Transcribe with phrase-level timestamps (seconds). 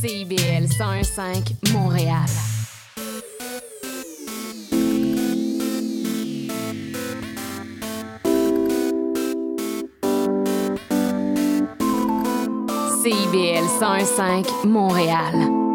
[0.00, 2.28] CIBL 101.5 Montréal.
[13.02, 15.65] CIBL 101.5 Montréal.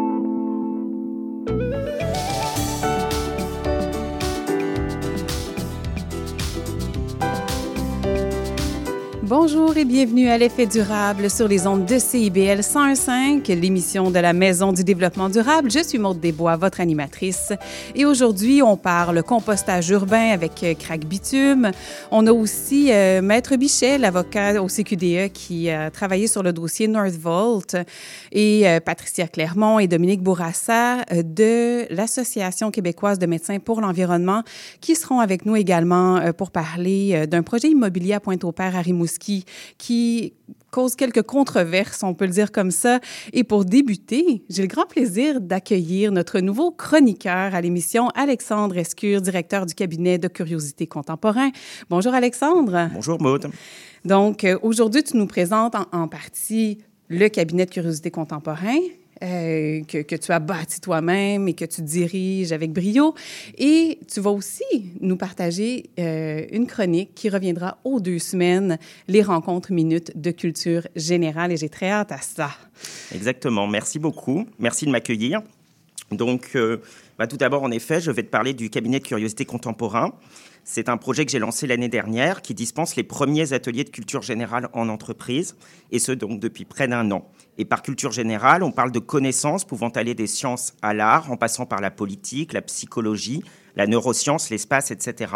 [9.44, 14.32] Bonjour et bienvenue à l'effet durable sur les ondes de CIBL 101.5, l'émission de la
[14.32, 15.68] Maison du développement durable.
[15.68, 17.52] Je suis Maude Desbois, votre animatrice.
[17.96, 21.72] Et aujourd'hui, on parle compostage urbain avec euh, Crack Bitume.
[22.12, 26.86] On a aussi euh, Maître Bichet, l'avocat au CQDE qui a travaillé sur le dossier
[26.86, 27.76] Northvolt,
[28.30, 34.44] et euh, Patricia Clermont et Dominique Bourassa de l'Association québécoise de médecins pour l'environnement
[34.80, 39.31] qui seront avec nous également pour parler d'un projet immobilier à Pointe-au-Père à Rimouski
[39.78, 40.34] qui
[40.72, 42.98] cause quelques controverses, on peut le dire comme ça.
[43.32, 49.20] Et pour débuter, j'ai le grand plaisir d'accueillir notre nouveau chroniqueur à l'émission, Alexandre Escure,
[49.20, 51.50] directeur du cabinet de Curiosité Contemporain.
[51.90, 52.88] Bonjour Alexandre.
[52.94, 53.50] Bonjour Maude.
[54.04, 58.78] Donc euh, aujourd'hui, tu nous présentes en, en partie le cabinet de Curiosité Contemporain.
[59.22, 63.14] Euh, que, que, tu as bâti toi-même et que tu diriges avec brio.
[63.56, 64.64] Et tu vas aussi
[65.00, 70.88] nous partager euh, une chronique qui reviendra aux deux semaines, les rencontres minutes de culture
[70.96, 71.52] générale.
[71.52, 72.50] Et j'ai très hâte à ça.
[73.14, 73.68] Exactement.
[73.68, 74.44] Merci beaucoup.
[74.58, 75.40] Merci de m'accueillir.
[76.10, 76.78] Donc, euh,
[77.16, 80.14] bah, tout d'abord, en effet, je vais te parler du cabinet de curiosité contemporain.
[80.64, 84.22] C'est un projet que j'ai lancé l'année dernière qui dispense les premiers ateliers de culture
[84.22, 85.56] générale en entreprise,
[85.90, 87.28] et ce donc depuis près d'un an.
[87.58, 91.36] Et par culture générale, on parle de connaissances pouvant aller des sciences à l'art, en
[91.36, 93.42] passant par la politique, la psychologie,
[93.74, 95.32] la neuroscience, l'espace, etc.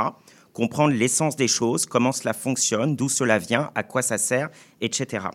[0.53, 4.49] Comprendre l'essence des choses, comment cela fonctionne, d'où cela vient, à quoi ça sert,
[4.81, 5.27] etc.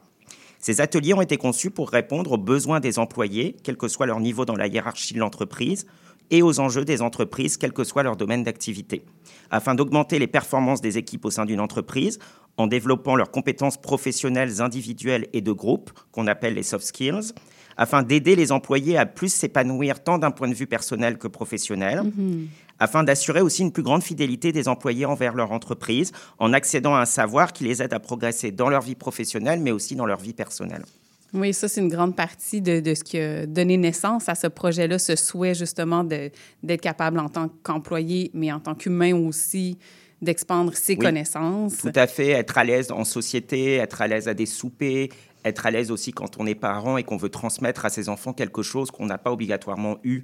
[0.57, 4.21] Ces ateliers ont été conçus pour répondre aux besoins des employés, quel que soit leur
[4.21, 5.85] niveau dans la hiérarchie de l'entreprise,
[6.31, 9.03] et aux enjeux des entreprises, quel que soit leur domaine d'activité,
[9.51, 12.17] afin d'augmenter les performances des équipes au sein d'une entreprise
[12.57, 17.33] en développant leurs compétences professionnelles individuelles et de groupe, qu'on appelle les soft skills,
[17.77, 22.03] afin d'aider les employés à plus s'épanouir tant d'un point de vue personnel que professionnel,
[22.03, 22.47] mmh.
[22.79, 27.01] afin d'assurer aussi une plus grande fidélité des employés envers leur entreprise en accédant à
[27.01, 30.19] un savoir qui les aide à progresser dans leur vie professionnelle, mais aussi dans leur
[30.19, 30.83] vie personnelle.
[31.33, 34.47] Oui, ça, c'est une grande partie de, de, ce qui a donné naissance à ce
[34.47, 39.77] projet-là, ce souhait justement d'être capable en tant qu'employé, mais en tant qu'humain aussi,
[40.21, 41.77] d'expandre ses oui, connaissances.
[41.77, 45.09] Tout à fait, être à l'aise en société, être à l'aise à des soupers,
[45.43, 48.33] être à l'aise aussi quand on est parent et qu'on veut transmettre à ses enfants
[48.33, 50.21] quelque chose qu'on n'a pas obligatoirement eu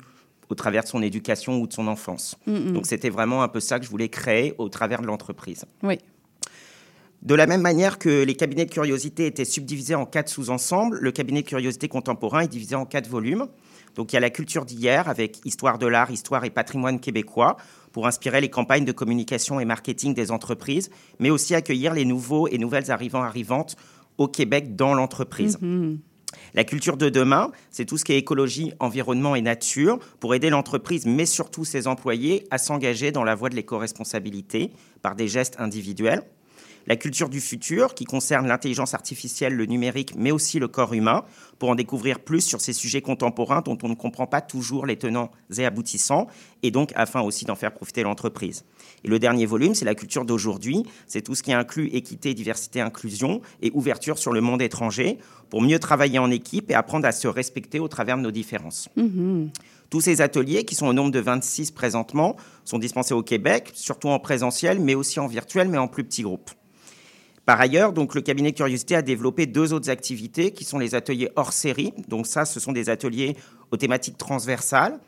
[0.50, 2.38] au travers de son éducation ou de son enfance.
[2.46, 2.74] Mm -hmm.
[2.74, 5.66] Donc c'était vraiment un peu ça que je voulais créer au travers de l'entreprise.
[5.84, 5.98] Oui.
[7.24, 11.12] De la même manière que les cabinets de curiosité étaient subdivisés en quatre sous-ensembles, le
[11.12, 13.48] cabinet de curiosité contemporain est divisé en quatre volumes.
[13.96, 17.58] Donc il y a la culture d'hier avec histoire de l'art, histoire et patrimoine québécois
[17.92, 22.48] pour inspirer les campagnes de communication et marketing des entreprises, mais aussi accueillir les nouveaux
[22.48, 23.76] et nouvelles arrivants arrivantes
[24.20, 25.58] au Québec dans l'entreprise.
[25.60, 25.98] Mm -hmm.
[26.54, 30.50] La culture de demain, c'est tout ce qui est écologie, environnement et nature pour aider
[30.50, 35.56] l'entreprise, mais surtout ses employés, à s'engager dans la voie de l'éco-responsabilité par des gestes
[35.60, 36.24] individuels
[36.88, 41.24] la culture du futur, qui concerne l'intelligence artificielle, le numérique, mais aussi le corps humain,
[41.60, 44.96] pour en découvrir plus sur ces sujets contemporains dont on ne comprend pas toujours les
[44.96, 46.28] tenants et aboutissants,
[46.64, 48.64] et donc afin aussi d'en faire profiter l'entreprise.
[49.04, 52.80] Et le dernier volume, c'est la culture d'aujourd'hui, c'est tout ce qui inclut équité, diversité,
[52.80, 55.18] inclusion et ouverture sur le monde étranger,
[55.50, 58.90] pour mieux travailler en équipe et apprendre à se respecter au travers de nos différences.
[58.96, 59.50] Mm -hmm.
[59.90, 64.10] Tous ces ateliers, qui sont au nombre de 26 présentement, sont dispensés au Québec, surtout
[64.10, 66.52] en présentiel, mais aussi en virtuel, mais en plus petits groupes.
[67.48, 71.30] Par ailleurs, donc, le cabinet Curiosité a développé deux autres activités qui sont les ateliers
[71.38, 71.94] hors série.
[72.10, 73.38] Donc ça, ce sont des ateliers
[73.72, 75.00] aux thématiques transversales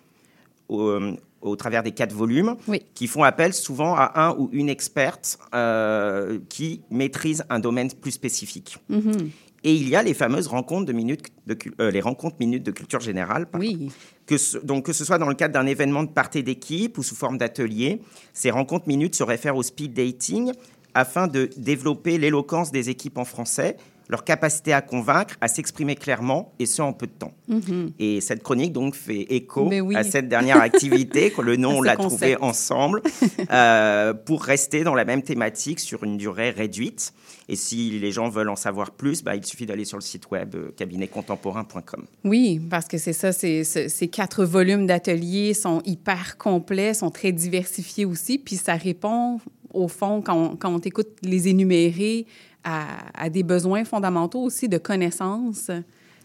[0.69, 0.97] au,
[1.41, 2.81] au travers des quatre volumes oui.
[2.93, 8.11] qui font appel souvent à un ou une experte euh, qui maîtrise un domaine plus
[8.11, 8.77] spécifique.
[8.87, 9.29] Mm -hmm.
[9.65, 12.71] Et il y a les fameuses rencontres de minutes de, euh, les rencontres minutes de
[12.71, 13.45] culture générale.
[13.53, 13.91] Oui.
[14.25, 17.03] Que ce, donc que ce soit dans le cadre d'un événement de partie d'équipe ou
[17.03, 17.99] sous forme d'atelier,
[18.33, 20.53] ces rencontres minutes se réfèrent au speed dating
[20.93, 23.77] afin de développer l'éloquence des équipes en français,
[24.09, 27.33] leur capacité à convaincre, à s'exprimer clairement, et ce en peu de temps.
[27.47, 27.91] Mm -hmm.
[27.99, 29.95] Et cette chronique donc fait écho oui.
[29.95, 33.01] à cette dernière activité, que le nom on l'a trouvé ensemble,
[33.51, 37.13] euh, pour rester dans la même thématique sur une durée réduite.
[37.51, 40.25] Et si les gens veulent en savoir plus, bah, il suffit d'aller sur le site
[40.31, 42.01] web euh, cabinetcontemporain.com.
[42.23, 48.05] Oui, parce que c'est ça, ces quatre volumes d'ateliers sont hyper complets, sont très diversifiés
[48.05, 49.39] aussi, puis ça répond
[49.73, 52.25] au fond, quand on, on t'écoute les énumérer,
[52.63, 55.71] à, à, des besoins fondamentaux aussi de connaissances.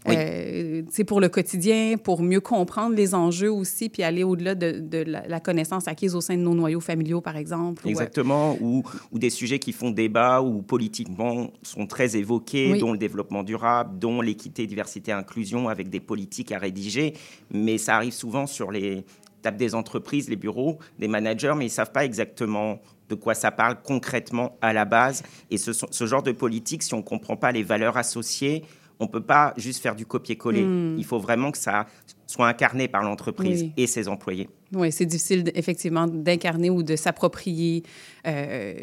[0.07, 5.41] c'est pour le quotidien, pour mieux comprendre les enjeux aussi, puis aller au-delà de, la,
[5.41, 7.89] connaissance acquise au sein de nos noyaux familiaux, par exemple.
[7.89, 8.83] Exactement, ou,
[9.13, 13.99] ou, des sujets qui font débat ou politiquement sont très évoqués, dont le développement durable,
[13.99, 17.15] dont l'équité, diversité, inclusion, avec des politiques à rédiger.
[17.51, 19.05] Mais ça arrive souvent sur les
[19.45, 23.35] tables des entreprises, les bureaux, des managers, mais ils ne savent pas exactement de quoi
[23.35, 25.23] ça parle concrètement à la base.
[25.51, 28.65] Et ce, ce genre de politique, si on ne comprend pas les valeurs associées,
[29.01, 30.63] on ne peut pas juste faire du copier-coller.
[30.63, 30.97] Hmm.
[30.99, 31.87] Il faut vraiment que ça
[32.27, 34.49] soit incarné par l'entreprise et ses employés.
[34.73, 37.83] Oui, c'est difficile effectivement d'incarner ou de s'approprier
[38.27, 38.75] euh,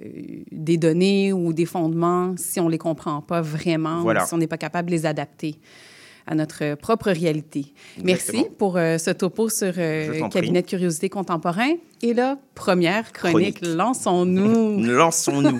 [0.51, 4.47] des données ou des fondements si on ne les comprend pas vraiment, si on n'est
[4.47, 5.55] pas capable de les adapter
[6.31, 7.73] à notre propre réalité.
[8.01, 11.73] Merci pour euh, ce topo sur euh, Cabinet de curiosité contemporain.
[12.01, 14.81] Et là, première chronique, lançons-nous.
[14.85, 15.59] lançons-nous.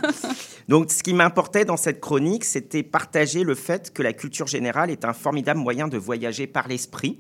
[0.70, 4.90] Donc, ce qui m'importait dans cette chronique, c'était partager le fait que la culture générale
[4.90, 7.20] est un formidable moyen de voyager par l'esprit,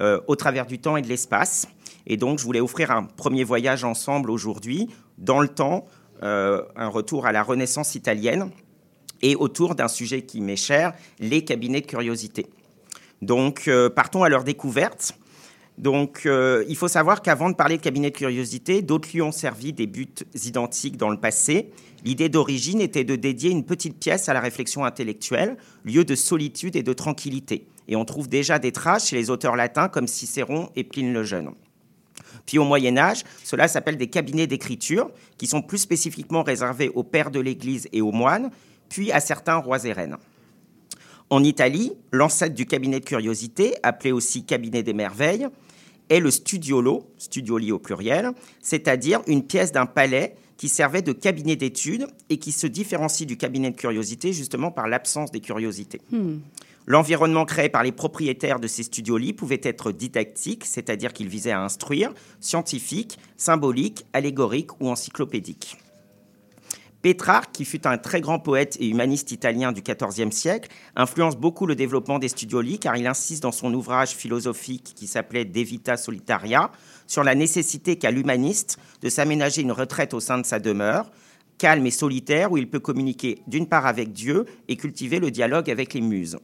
[0.00, 1.68] euh, au travers du temps et de l'espace.
[2.06, 4.88] Et donc, je voulais offrir un premier voyage ensemble aujourd'hui,
[5.18, 5.84] dans le temps,
[6.20, 8.50] un retour à la Renaissance italienne
[9.22, 12.46] et autour d'un sujet qui m'est cher, les cabinets de curiosité.
[13.22, 15.18] Donc, euh, partons à leur découverte.
[15.78, 19.32] Donc, euh, il faut savoir qu'avant de parler de cabinet de curiosité, d'autres lieux ont
[19.32, 20.08] servi des buts
[20.44, 21.70] identiques dans le passé.
[22.04, 26.74] L'idée d'origine était de dédier une petite pièce à la réflexion intellectuelle, lieu de solitude
[26.74, 27.66] et de tranquillité.
[27.86, 31.22] Et on trouve déjà des traces chez les auteurs latins comme Cicéron et Pline le
[31.22, 31.50] Jeune.
[32.44, 37.04] Puis au Moyen Âge, cela s'appelle des cabinets d'écriture, qui sont plus spécifiquement réservés aux
[37.04, 38.50] pères de l'Église et aux moines,
[38.88, 40.16] puis à certains rois et reines.
[41.30, 45.48] En Italie, l'ancêtre du cabinet de curiosité, appelé aussi cabinet des merveilles,
[46.08, 48.32] est le studiolo, studioli au pluriel,
[48.62, 53.36] c'est-à-dire une pièce d'un palais qui servait de cabinet d'études et qui se différencie du
[53.36, 56.00] cabinet de curiosité justement par l'absence des curiosités.
[56.10, 56.38] Hmm.
[56.86, 61.60] L'environnement créé par les propriétaires de ces studioli pouvait être didactique, c'est-à-dire qu'il visait à
[61.60, 65.76] instruire, scientifique, symbolique, allégorique ou encyclopédique.
[67.00, 71.64] Pétrarque, qui fut un très grand poète et humaniste italien du XIVe siècle, influence beaucoup
[71.64, 75.96] le développement des studioli car il insiste dans son ouvrage philosophique qui s'appelait De Vita
[75.96, 76.72] Solitaria
[77.06, 81.12] sur la nécessité qu'a l'humaniste de s'aménager une retraite au sein de sa demeure,
[81.56, 85.70] calme et solitaire, où il peut communiquer d'une part avec Dieu et cultiver le dialogue
[85.70, 86.38] avec les muses.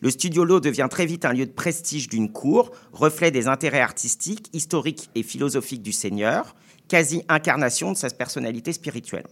[0.00, 4.48] Le studiolo devient très vite un lieu de prestige d'une cour, reflet des intérêts artistiques,
[4.52, 6.54] historiques et philosophiques du Seigneur,
[6.86, 9.26] quasi-incarnation de sa personnalité spirituelle.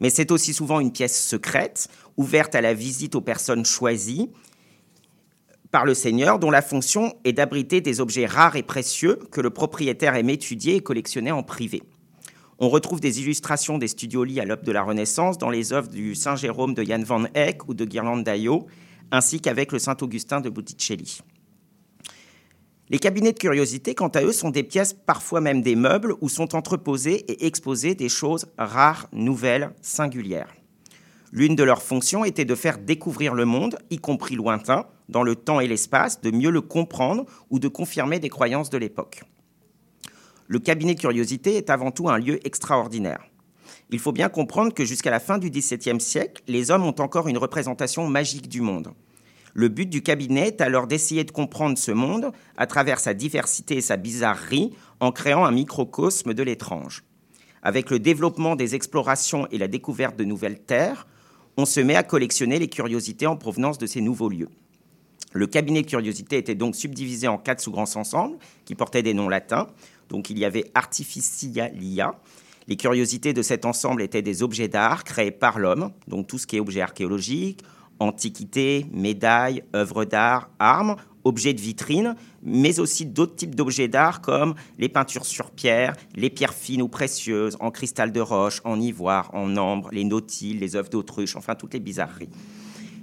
[0.00, 4.30] Mais c'est aussi souvent une pièce secrète, ouverte à la visite aux personnes choisies
[5.70, 9.50] par le Seigneur, dont la fonction est d'abriter des objets rares et précieux que le
[9.50, 11.82] propriétaire aime étudier et collectionner en privé.
[12.58, 16.14] On retrouve des illustrations des studioli à l'aube de la Renaissance dans les œuvres du
[16.14, 18.66] Saint Jérôme de Jan van Eyck ou de Ghirlandaio,
[19.10, 21.20] ainsi qu'avec le Saint Augustin de Botticelli.
[22.90, 26.28] Les cabinets de curiosité, quant à eux, sont des pièces, parfois même des meubles, où
[26.28, 30.52] sont entreposées et exposées des choses rares, nouvelles, singulières.
[31.30, 35.36] L'une de leurs fonctions était de faire découvrir le monde, y compris lointain, dans le
[35.36, 39.22] temps et l'espace, de mieux le comprendre ou de confirmer des croyances de l'époque.
[40.48, 43.24] Le cabinet de curiosité est avant tout un lieu extraordinaire.
[43.90, 47.28] Il faut bien comprendre que jusqu'à la fin du XVIIe siècle, les hommes ont encore
[47.28, 48.92] une représentation magique du monde.
[49.54, 53.76] Le but du cabinet est alors d'essayer de comprendre ce monde à travers sa diversité
[53.76, 57.04] et sa bizarrerie en créant un microcosme de l'étrange.
[57.62, 61.06] Avec le développement des explorations et la découverte de nouvelles terres,
[61.56, 64.48] on se met à collectionner les curiosités en provenance de ces nouveaux lieux.
[65.32, 69.68] Le cabinet curiosités était donc subdivisé en quatre sous-grands ensembles qui portaient des noms latins.
[70.08, 72.14] Donc il y avait Artificialia.
[72.66, 76.46] Les curiosités de cet ensemble étaient des objets d'art créés par l'homme, donc tout ce
[76.46, 77.62] qui est objets archéologiques,
[78.00, 84.54] antiquités, médailles, œuvres d'art, armes, objets de vitrine, mais aussi d'autres types d'objets d'art comme
[84.78, 89.30] les peintures sur pierre, les pierres fines ou précieuses, en cristal de roche, en ivoire,
[89.34, 92.30] en ambre, les nautiles, les œuvres d'autruche, enfin toutes les bizarreries.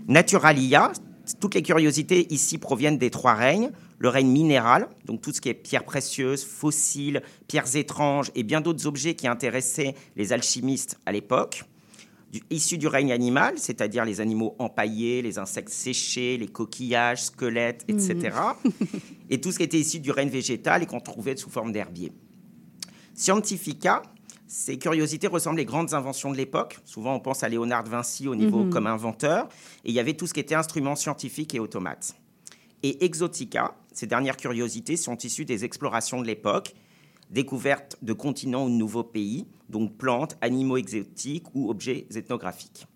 [0.07, 0.91] Naturalia,
[1.39, 3.71] toutes les curiosités ici proviennent des trois règnes.
[3.99, 8.61] Le règne minéral, donc tout ce qui est pierres précieuses, fossiles, pierres étranges et bien
[8.61, 11.65] d'autres objets qui intéressaient les alchimistes à l'époque
[12.49, 18.35] issus du règne animal, c'est-à-dire les animaux empaillés, les insectes séchés, les coquillages, squelettes, etc.
[18.63, 18.69] Mm.
[19.29, 22.11] et tout ce qui était issu du règne végétal et qu'on trouvait sous forme d'herbier.
[23.13, 24.03] Scientifica,
[24.47, 26.79] ces curiosités ressemblent aux grandes inventions de l'époque.
[26.85, 28.69] Souvent, on pense à Léonard de Vinci au niveau mm-hmm.
[28.69, 29.49] comme inventeur.
[29.83, 32.15] Et il y avait tout ce qui était instruments scientifiques et automates.
[32.83, 36.75] Et Exotica, ces dernières curiosités sont issues des explorations de l'époque
[37.29, 42.87] découverte de continents ou de nouveaux pays, donc plantes, animaux exotiques ou objets ethnographiques.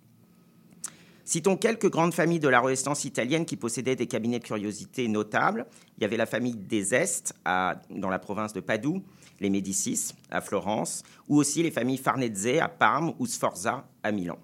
[1.23, 5.65] Citons quelques grandes familles de la Renaissance italienne qui possédaient des cabinets de curiosité notables.
[5.97, 9.01] Il y avait la famille des Est dans la province de Padoue,
[9.39, 14.39] les Médicis à Florence, ou aussi les familles Farnese à Parme ou Sforza à Milan.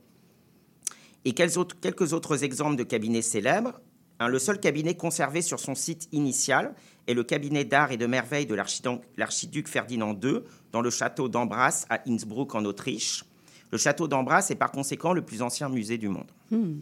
[1.26, 3.82] Et quelques autres exemples de cabinets célèbres?
[4.26, 6.74] le seul cabinet conservé sur son site initial
[7.08, 10.40] est le cabinet d'art et de merveille de l'archiduc Ferdinand II
[10.72, 13.24] dans le château d'Ambras à Innsbruck en Autriche.
[13.72, 16.32] Le château d'Ambras est par conséquent le plus ancien musée du monde.
[16.52, 16.80] Hmm.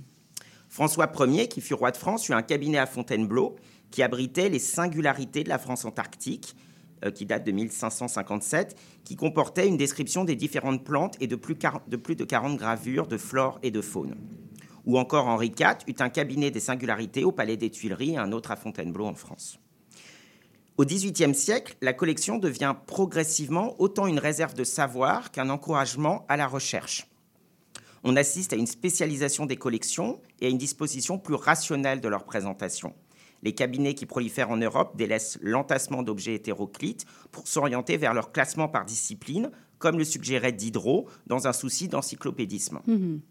[0.69, 3.55] François Ier, qui fut roi de France, eut un cabinet à Fontainebleau
[3.91, 6.55] qui abritait les singularités de la France antarctique,
[7.05, 11.55] euh, qui date de 1557, qui comportait une description des différentes plantes et de plus,
[11.87, 14.15] de plus de 40 gravures de flore et de faune.
[14.85, 18.31] Ou encore Henri IV eut un cabinet des singularités au Palais des Tuileries et un
[18.31, 19.59] autre à Fontainebleau en France.
[20.77, 26.35] Au XVIIIe siècle, la collection devient progressivement autant une réserve de savoir qu'un encouragement à
[26.35, 27.07] la recherche.
[28.03, 32.25] On assiste à une spécialisation des collections et à une disposition plus rationnelle de leur
[32.25, 32.93] présentation.
[33.41, 38.67] Les cabinets qui prolifèrent en Europe délaissent l'entassement d'objets hétéroclites pour s'orienter vers leur classement
[38.67, 42.81] par discipline, comme le suggérait Diderot dans un souci d'encyclopédisme.
[42.85, 43.21] Mhm.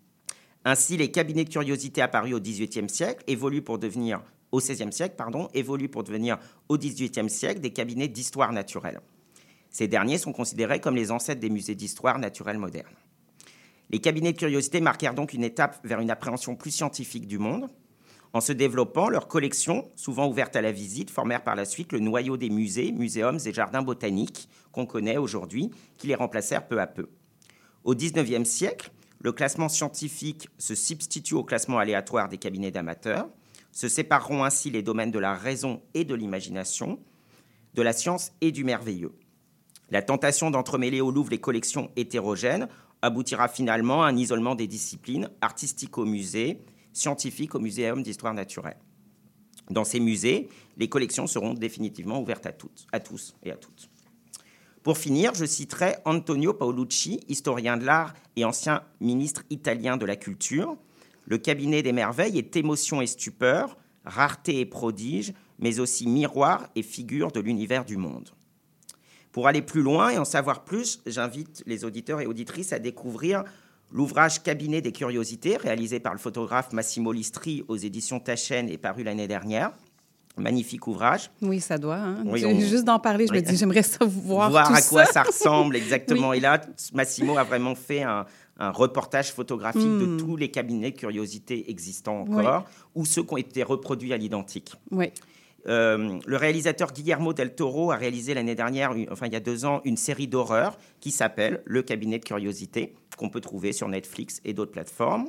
[0.65, 4.23] Ainsi, les cabinets de curiosité apparus au XVIIIe siècle évoluent pour devenir
[4.54, 9.00] au XVIe siècle, pardon, évoluent pour devenir au XVIIIe siècle des cabinets d'histoire naturelle.
[9.70, 12.94] Ces derniers sont considérés comme les ancêtres des musées d'histoire naturelle moderne.
[13.90, 17.68] Les cabinets de curiosité marquèrent donc une étape vers une appréhension plus scientifique du monde.
[18.32, 21.99] En se développant, leurs collections, souvent ouvertes à la visite, formèrent par la suite le
[21.99, 26.87] noyau des musées, muséums et jardins botaniques qu'on connaît aujourd'hui, qui les remplacèrent peu à
[26.87, 27.08] peu.
[27.82, 33.28] Au XIXe siècle, le classement scientifique se substitue au classement aléatoire des cabinets d'amateurs.
[33.75, 37.00] Se sépareront ainsi les domaines de la raison et de l'imagination,
[37.75, 39.12] de la science et du merveilleux.
[39.90, 42.69] La tentation d'entremêler au Louvre les collections hétérogènes
[43.02, 46.61] aboutira finalement à un isolement des disciplines artistiques au musée,
[46.93, 48.78] scientifiques au muséum d'histoire naturelle.
[49.71, 53.90] Dans ces musées, les collections seront définitivement ouvertes à, toutes, à tous et à toutes.
[54.85, 60.14] Pour finir, je citerai Antonio Paolucci, historien de l'art et ancien ministre italien de la
[60.14, 60.76] Culture,
[61.26, 66.83] le cabinet des merveilles est émotion et stupeur, rareté et prodige, mais aussi miroir et
[66.83, 68.31] figure de l'univers du monde.
[69.33, 73.45] Pour aller plus loin et en savoir plus, j'invite les auditeurs et auditrices à découvrir
[73.90, 79.02] l'ouvrage Cabinet des curiosités, réalisé par le photographe Massimo Listri aux éditions Tachen et paru
[79.02, 79.73] l'année dernière.
[80.37, 81.31] Magnifique ouvrage.
[81.43, 81.97] Oui, ça doit.
[81.97, 82.25] Hein.
[82.59, 84.50] Juste d'en parler, je me dis, j'aimerais ça voir.
[84.50, 86.33] Voir à quoi ça ressemble, exactement.
[86.33, 86.61] Et là,
[86.93, 88.26] Massimo a vraiment fait un,
[88.58, 90.16] un reportage photographique de hmm.
[90.16, 94.75] tous les cabinets de curiosité existants encore, ou ceux qui ont été reproduits à l'identique.
[94.90, 95.11] Oui.
[95.66, 99.64] Euh, le réalisateur Guillermo del Toro a réalisé l'année dernière, enfin il y a deux
[99.64, 104.40] ans, une série d'horreurs qui s'appelle Le cabinet de curiosité, qu'on peut trouver sur Netflix
[104.44, 105.28] et d'autres plateformes.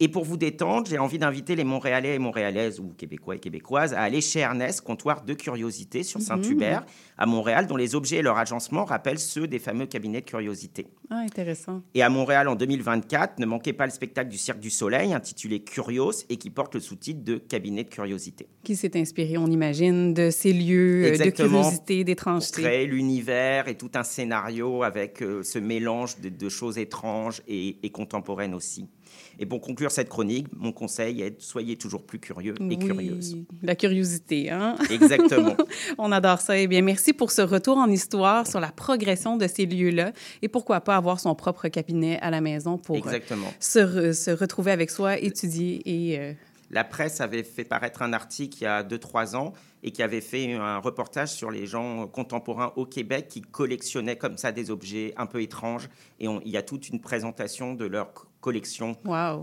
[0.00, 3.94] Et pour vous détendre, j'ai envie d'inviter les Montréalais et Montréalaises, ou Québécois et Québécoises,
[3.94, 6.26] à aller chez Ernest, comptoir de curiosité sur mhm.
[6.26, 6.84] Saint-Hubert,
[7.16, 10.88] à Montréal, dont les objets et leur agencement rappellent ceux des fameux cabinets de curiosité.
[11.10, 11.82] Ah, intéressant.
[11.94, 15.60] Et à Montréal, en 2024, ne manquez pas le spectacle du Cirque du Soleil, intitulé
[15.62, 18.48] Curios, et qui porte le sous-titre de Cabinet de curiosité.
[18.64, 22.84] Qui s'est inspiré, on imagine, de ces lieux euh, de curiosité, d'étrangeté.
[22.86, 28.54] L'univers et tout un scénario avec euh, ce mélange de, choses étranges et, et contemporaines
[28.54, 28.88] aussi.
[29.38, 33.36] Et pour conclure cette chronique, mon conseil est soyez toujours plus curieux et curieuse.
[33.62, 34.76] La curiosité, hein?
[34.90, 35.56] Exactement.
[35.98, 36.58] On adore ça.
[36.58, 40.12] Eh bien, merci pour ce retour en histoire sur la progression de ces lieux-là
[40.42, 43.20] et pourquoi pas avoir son propre cabinet à la maison pour euh,
[43.60, 46.18] Se, se, retrouver avec soi, étudier et...
[46.18, 46.32] Euh,
[46.70, 49.52] la presse avait fait paraître un article il y a 2-3 ans
[49.84, 54.38] et qui avait fait un reportage sur les gens contemporains au Québec qui collectionnaient comme
[54.38, 55.88] ça des objets un peu étranges.
[56.18, 58.94] Et il y a toute une présentation de leur collection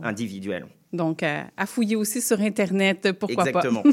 [0.04, 0.68] individuelle.
[0.94, 3.82] Donc, à, fouiller aussi sur Internet, pourquoi Exactement.
[3.82, 3.90] pas.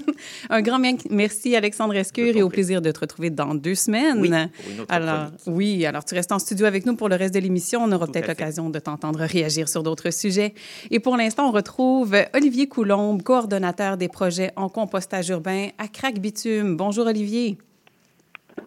[0.50, 4.20] un grand merci, Alexandre Escure, et au plaisir de te retrouver dans deux semaines.
[4.20, 7.14] Oui, pour une autre alors, Oui, alors tu restes en studio avec nous pour le
[7.14, 7.80] reste de l'émission.
[7.84, 10.54] On aura peut-être l'occasion de t'entendre réagir sur d'autres sujets.
[10.90, 16.76] Et pour l'instant, on retrouve Olivier Coulombe, coordonnateur des projets en compostage urbain à Crac-Bitume.
[16.76, 17.56] Bonjour, Olivier.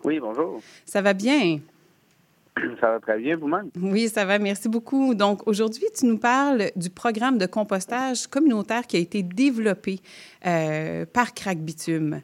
[0.06, 0.62] Oui, bonjour.
[0.86, 1.60] Ça va bien?
[2.82, 3.70] Ça va très bien vous-même?
[3.82, 4.40] Oui, ça va.
[4.40, 5.16] Merci beaucoup.
[5.16, 10.00] Donc, aujourd'hui, tu nous parles du programme de compostage communautaire qui a été développé
[10.46, 12.22] euh, par Crac Bitume.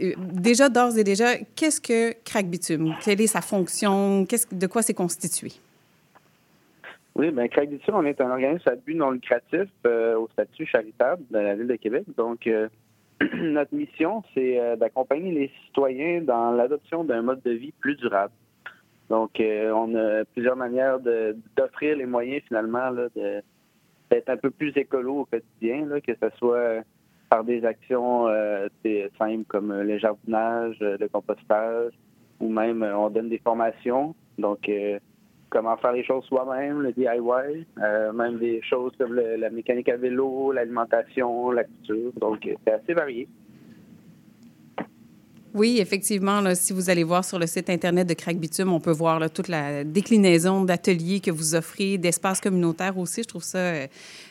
[0.00, 2.94] Euh, déjà, d'ores et déjà, qu'est-ce que Crac Bitume?
[3.04, 4.22] Quelle est sa fonction?
[4.22, 5.52] de quoi c'est constitué?
[7.14, 10.66] Oui, bien, Crac Bitume, on est un organisme à but non lucratif euh, au statut
[10.66, 12.04] charitable de la Ville de Québec.
[12.16, 12.48] Donc,
[13.34, 18.32] notre mission, c'est d'accompagner les citoyens dans l'adoption d'un mode de vie plus durable.
[19.08, 25.20] Donc, euh, on a plusieurs manières d'offrir les moyens finalement d'être un peu plus écolo
[25.20, 26.82] au quotidien, que ce soit
[27.30, 28.26] par des actions
[29.18, 31.92] simples comme le jardinage, le compostage,
[32.40, 34.14] ou même on donne des formations.
[34.38, 34.70] Donc,
[35.50, 37.66] comment faire les choses soi-même, le DIY,
[38.14, 42.12] même des choses comme la mécanique à vélo, l'alimentation, la couture.
[42.18, 43.28] Donc, c'est assez varié.
[45.54, 48.92] Oui, effectivement, si vous allez voir sur le site Internet de Crack Bitume, on peut
[48.92, 53.22] voir toute la déclinaison d'ateliers que vous offrez, d'espaces communautaires aussi.
[53.22, 53.86] Je trouve ça euh,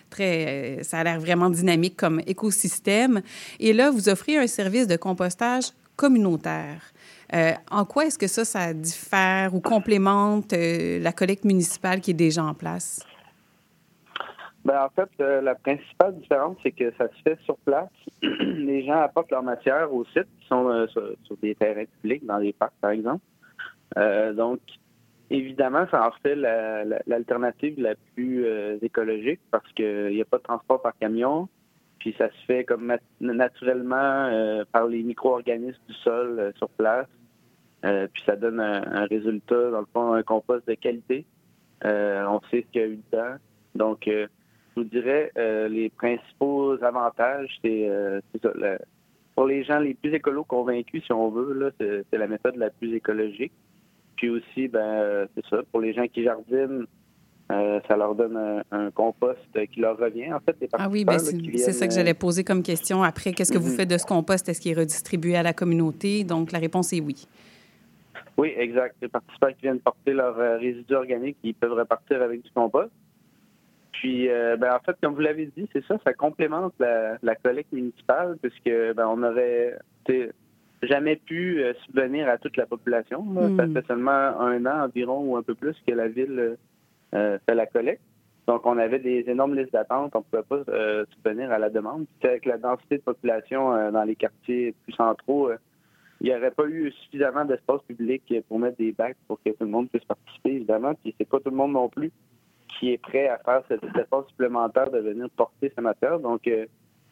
[0.10, 0.46] très...
[0.48, 3.22] Euh, ça a l'air vraiment dynamique comme écosystème.
[3.60, 6.82] Et là, vous offrez un service de compostage communautaire.
[7.34, 12.14] Euh, en quoi est-ce que ça, ça diffère ou complémente la collecte municipale qui est
[12.14, 13.07] déjà en place?
[14.68, 17.90] Ben, en fait, euh, la principale différence, c'est que ça se fait sur place.
[18.22, 22.38] les gens apportent leur matière au site, qui sont euh, sur, des terrains publics, dans
[22.38, 23.24] les parcs, par exemple.
[23.98, 24.60] Euh, donc,
[25.30, 28.46] évidemment, ça en fait l'alternative la, plus
[28.82, 31.48] écologique parce qu'il n'y a pas de transport par camion.
[32.00, 37.08] Puis ça se fait comme naturellement par les micro-organismes du sol sur place.
[37.82, 41.26] puis ça donne un, résultat, dans le fond, un compost de qualité.
[41.84, 43.36] on sait ce qu'il y a eu dedans.
[43.76, 44.08] Donc,
[44.78, 48.22] je vous dirais, euh, les principaux avantages, c'est euh,
[49.36, 52.94] pour les gens les plus écolos convaincus, si on veut, c'est la méthode la plus
[52.94, 53.54] écologique.
[54.18, 56.86] Puis aussi, ben, euh, c'est ça, pour les gens qui jardinent,
[57.50, 59.40] ça leur donne un, compost
[59.72, 60.34] qui leur revient.
[60.34, 63.04] En fait, ah oui, ben, c'est ça que j'allais poser comme question.
[63.04, 63.78] Après, qu'est-ce que vous mhm.
[63.78, 64.50] faites de ce compost?
[64.50, 66.24] Est-ce qu'il est redistribué à la communauté?
[66.24, 67.26] Donc, la réponse est oui.
[68.38, 68.96] Oui, exact.
[69.02, 72.92] Les participants qui viennent porter leurs résidus organiques, ils peuvent repartir avec du compost.
[74.00, 77.72] Puis, euh, ben, en fait, comme vous l'avez dit, c'est ça, ça complémente la, collecte
[77.72, 79.76] municipale, puisque ben, on aurait
[80.84, 83.26] jamais pu euh, subvenir à toute la population.
[83.58, 83.74] Ça hmm.
[83.74, 86.58] fait seulement un an environ ou un peu plus que la ville
[87.16, 88.04] euh, fait la collecte.
[88.48, 92.06] Donc, on avait des énormes listes d'attente, on ne pouvait pas subvenir à la demande.
[92.20, 95.50] Puis, avec la densité de population dans les quartiers plus centraux,
[96.22, 99.66] il n'y aurait pas eu suffisamment d'espace public pour mettre des bacs pour que tout
[99.66, 100.94] le monde puisse participer, évidemment.
[100.94, 102.10] Puis, c'est pas tout le monde non plus
[102.80, 106.20] qui est prêt à faire cet effort supplémentaire de venir porter sa matière.
[106.20, 106.66] Donc, euh,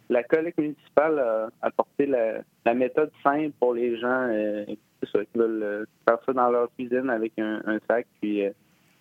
[0.09, 5.85] la collecte municipale a apporté la, méthode simple pour les gens euh, qui veulent euh,
[6.07, 8.05] faire ça dans leur cuisine avec un, sac.
[8.21, 8.43] Puis,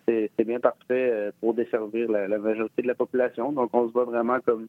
[0.07, 3.51] c'est bien parfait pour desservir la, majorité de la population.
[3.51, 4.67] Donc, on se voit vraiment comme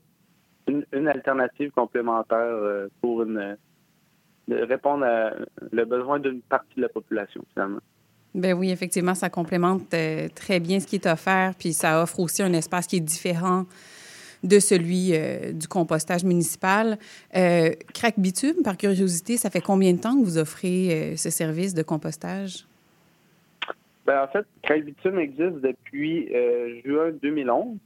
[0.67, 3.57] une, alternative complémentaire pour une,
[4.49, 5.33] répondre à
[5.73, 7.81] le besoin d'une partie de la population, finalement.
[8.37, 12.21] Ben oui, effectivement, ça complémente euh, très bien ce qui est offert, puis ça offre
[12.21, 13.65] aussi un espace qui est différent
[14.45, 16.99] de celui euh, du compostage municipal.
[17.35, 17.71] Euh,
[18.19, 22.67] Bitume, par curiosité, ça fait combien de temps que vous offrez ce service de compostage?
[24.05, 26.29] Ben, en fait, Crac Bitume existe depuis
[26.85, 27.79] juin 2011.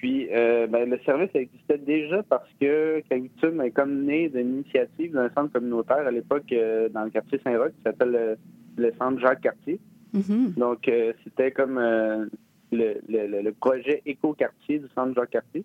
[0.00, 5.30] Puis, ben, le service existait déjà parce que Bitume est comme né d'une initiative d'un
[5.30, 6.54] centre communautaire à l'époque
[6.92, 8.36] dans le quartier Saint-Roch qui s'appelle
[8.78, 9.80] le centre Jacques-Cartier.
[10.14, 10.54] Mm-hmm.
[10.54, 12.26] Donc, euh, c'était comme euh,
[12.72, 15.64] le, projet éco-quartier du centre Jacques-Cartier.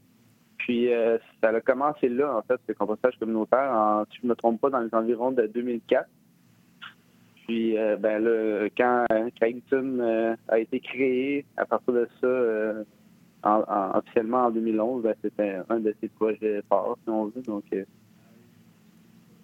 [0.58, 4.30] Puis, euh, ça a commencé là, en fait, le compostage communautaire, en, si je ne
[4.30, 6.08] me trompe pas, dans les environs de 2004.
[7.46, 9.06] Puis, ben là, quand
[9.36, 12.86] Craigton a été créé, à partir de ça,
[13.44, 17.42] officiellement en 2011, ben, c'était un de ses projets forts, si on veut.
[17.46, 17.66] Donc,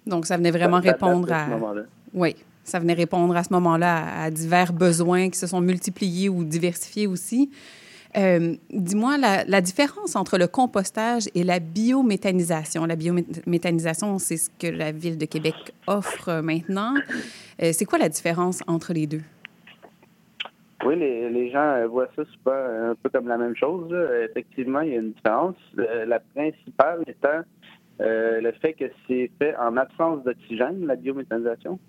[0.05, 1.47] donc ça venait vraiment répondre à.
[2.13, 6.43] Oui, ça venait répondre à ce moment-là à, divers besoins qui se sont multipliés ou
[6.43, 7.49] diversifiés aussi.
[8.17, 12.85] Euh, dis-moi, la, différence entre le compostage et la biométhanisation.
[12.85, 15.53] La biométhanisation, c'est ce que la Ville de Québec
[15.85, 16.95] offre maintenant.
[17.61, 19.21] Euh, c'est quoi la différence entre les deux?
[20.85, 23.93] Oui, les, gens voient ça un peu comme la même chose.
[24.29, 25.55] Effectivement, il y a une différence.
[25.77, 27.41] Euh, la principale étant
[27.99, 31.79] le fait que c'est fait en absence d'oxygène, la biométhanisation.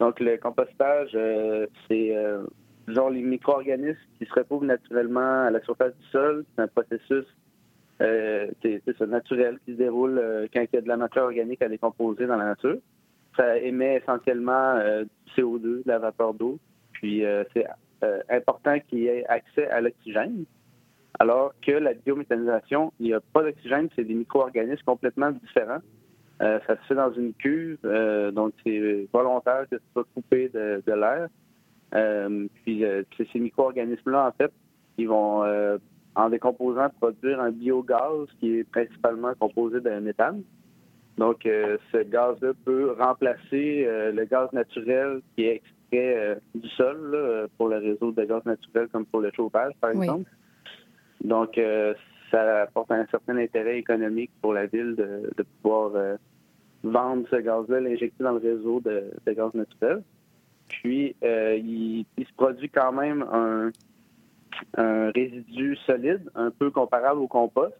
[0.00, 2.44] Donc, le compostage, euh, c'est euh,
[2.88, 6.44] genre les micro-organismes qui se retrouvent naturellement à la surface du sol.
[6.54, 7.24] C'est un processus
[8.00, 8.48] euh,
[9.06, 10.20] naturel qui se déroule
[10.52, 12.78] quand il y a de la matière organique à décomposer dans la nature.
[13.36, 16.58] Ça émet essentiellement du CO2, de la vapeur d'eau.
[16.92, 17.66] Puis, c'est
[18.28, 20.44] important qu'il y ait accès à l'oxygène.
[21.20, 25.80] Alors que la biométhanisation, il n'y a pas d'oxygène, c'est des micro-organismes complètement différents.
[26.42, 30.48] Euh, ça se fait dans une cuve, euh, donc c'est volontaire que ce soit coupé
[30.48, 31.28] de, l'air.
[31.94, 32.84] Euh, puis
[33.16, 34.52] ces micro-organismes-là, en fait,
[34.98, 35.44] ils vont,
[36.16, 40.42] en décomposant, produire un biogaz qui est principalement composé de méthane.
[41.16, 45.62] Donc, ce gaz-là peut remplacer le gaz naturel qui est
[45.94, 50.30] extrait du sol pour le réseau de gaz naturel, comme pour le chauffage, par exemple.
[51.22, 51.60] Donc,
[52.30, 55.92] ça apporte un certain intérêt économique pour la ville de, pouvoir
[56.82, 60.02] vendre ce gaz-là, l'injecter dans le réseau de, gaz naturel.
[60.68, 63.70] Puis, il, se produit quand même un,
[64.76, 67.74] un résidu solide, un peu comparable au compost.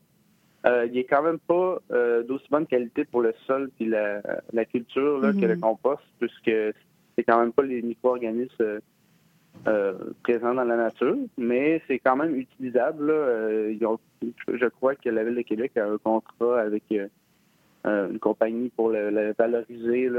[0.67, 4.65] Euh, il est quand même pas euh, d'aussi bonne qualité pour le sol et la,
[4.65, 5.61] culture que le mhm.
[5.61, 6.51] compost, puisque
[7.17, 8.81] c'est quand même pas les micro-organismes
[9.67, 13.09] euh, présents dans la nature, mais c'est quand même utilisable.
[13.11, 16.83] je crois que la Ville de Québec a un contrat avec
[17.85, 20.11] une compagnie pour le, valoriser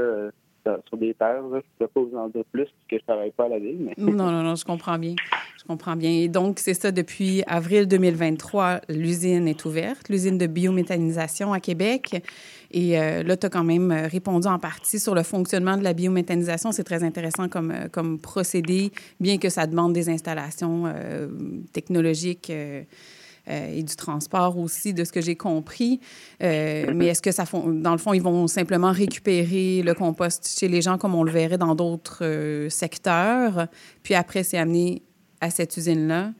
[0.88, 1.42] sur des terres.
[1.50, 3.58] Je ne peux pas vous en dire plus puisque je ne travaille pas à la
[3.58, 3.92] ville.
[3.98, 5.14] Non, non, non, je comprends bien.
[5.58, 6.10] Je comprends bien.
[6.10, 12.22] Et donc, c'est ça, depuis avril 2023, l'usine est ouverte, l'usine de biométhanisation à Québec.
[12.70, 15.92] Et euh, là, tu as quand même répondu en partie sur le fonctionnement de la
[15.92, 16.72] biométhanisation.
[16.72, 21.28] C'est très intéressant comme, euh, comme procédé, bien que ça demande des installations euh,
[21.72, 22.52] technologiques.
[23.48, 26.00] Et du transport aussi, de ce que j'ai compris.
[26.40, 30.82] mais est-ce que ça, dans le fond, ils vont simplement récupérer le compost chez les
[30.82, 33.68] gens comme on le verrait dans d'autres secteurs,
[34.02, 35.02] puis après, c'est amené
[35.40, 36.32] à cette usine-là.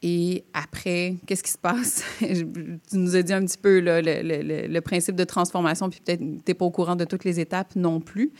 [0.00, 2.04] Et après, qu'est-ce qui se passe?
[2.20, 2.46] tu
[2.92, 6.64] nous as dit un petit peu le, principe de transformation, puis peut-être tu n'es pas
[6.64, 8.30] au courant de toutes les étapes non plus.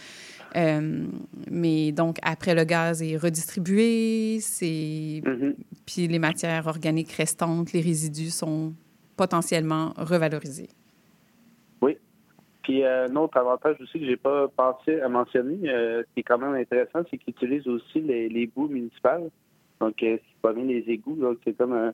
[0.56, 1.06] Euh,
[1.50, 5.22] mais donc, après, le gaz est redistribué, c'est...
[5.24, 5.54] Mm-hmm.
[5.86, 8.72] puis les matières organiques restantes, les résidus sont
[9.16, 10.68] potentiellement revalorisés.
[11.82, 11.98] Oui.
[12.62, 16.20] Puis euh, un autre avantage aussi que je n'ai pas pensé à mentionner, euh, qui
[16.20, 19.30] est quand même intéressant, c'est qu'ils utilisent aussi les, les municipales.
[19.80, 21.16] Donc, euh, c'est pas mis les égouts.
[21.16, 21.92] Donc, c'est comme un,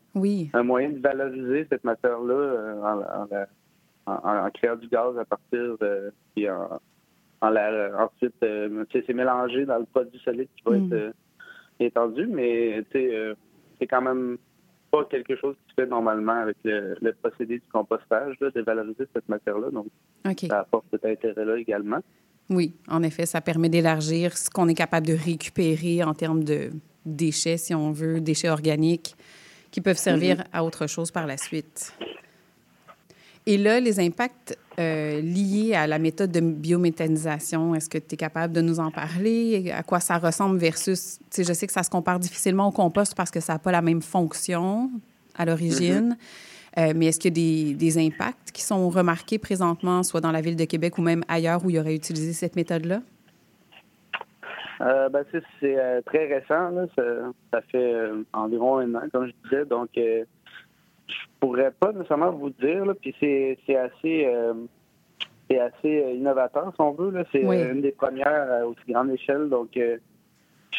[0.55, 3.47] un, moyen de valoriser cette matière-là euh,
[4.07, 6.13] en, créant du gaz à partir de.
[6.35, 6.81] Puis en,
[7.47, 10.93] ensuite, euh, c'est mélangé dans le produit solide qui va mm.
[10.93, 11.15] être
[11.81, 14.39] étendu, mais c'est quand même
[14.91, 19.29] pas quelque chose qui se fait normalement avec le, procédé du compostage, de valoriser cette
[19.29, 19.71] matière-là.
[19.71, 19.87] Donc,
[20.39, 22.01] ça apporte cet intérêt-là également.
[22.51, 26.71] Oui, en effet, ça permet d'élargir ce qu'on est capable de récupérer en termes de
[27.07, 29.17] déchets, si on veut, déchets organiques,
[29.71, 30.45] qui peuvent servir mhm.
[30.53, 31.93] à autre chose par la suite.
[33.47, 38.17] Et là, les impacts euh, liés à la méthode de biométhanisation, est-ce que tu es
[38.17, 39.73] capable de nous en parler?
[39.73, 42.73] À quoi ça ressemble versus, tu sais, je sais que ça se compare difficilement au
[42.73, 44.91] compost parce que ça n'a pas la même fonction
[45.37, 46.09] à l'origine.
[46.09, 46.17] Mhm.
[46.77, 50.33] Euh, mais est-ce qu'il y a des, des, impacts qui sont remarqués présentement, soit dans
[50.33, 53.01] la ville de Québec ou même ailleurs où il y aurait utilisé cette méthode-là?
[54.81, 56.71] Euh, ben, c'est euh, très récent.
[56.71, 56.87] Là.
[56.97, 59.65] Ça, fait euh, environ un an, comme je disais.
[59.65, 59.91] Donc,
[61.47, 62.85] pourrais pas nécessairement vous dire.
[62.87, 64.29] Là, puis c'est assez,
[65.51, 67.13] c'est assez innovateur, si on veut.
[67.33, 69.49] C'est une des premières à aussi grande échelle.
[69.49, 69.99] Donc, je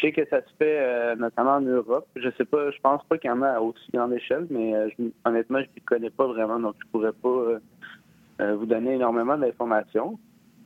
[0.00, 2.06] sais que ça se fait notamment en Europe.
[2.16, 4.72] Je sais pas, je pense pas qu'il y en a à aussi grande échelle, mais
[5.24, 6.58] honnêtement, je ne connais pas vraiment.
[6.58, 7.58] Donc, je pourrais pas
[8.54, 10.18] vous donner énormément d'informations.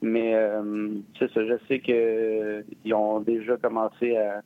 [0.02, 4.42] Mais euh, c'est ça, je sais qu'ils ont déjà commencé à,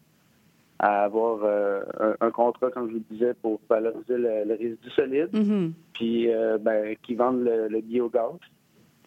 [0.79, 1.83] avoir euh,
[2.21, 5.73] un, contrat, comme je vous disais, pour valoriser le, résidu solide, mm-hmm.
[5.93, 8.39] puis euh, ben, qui vendent le, biogaz.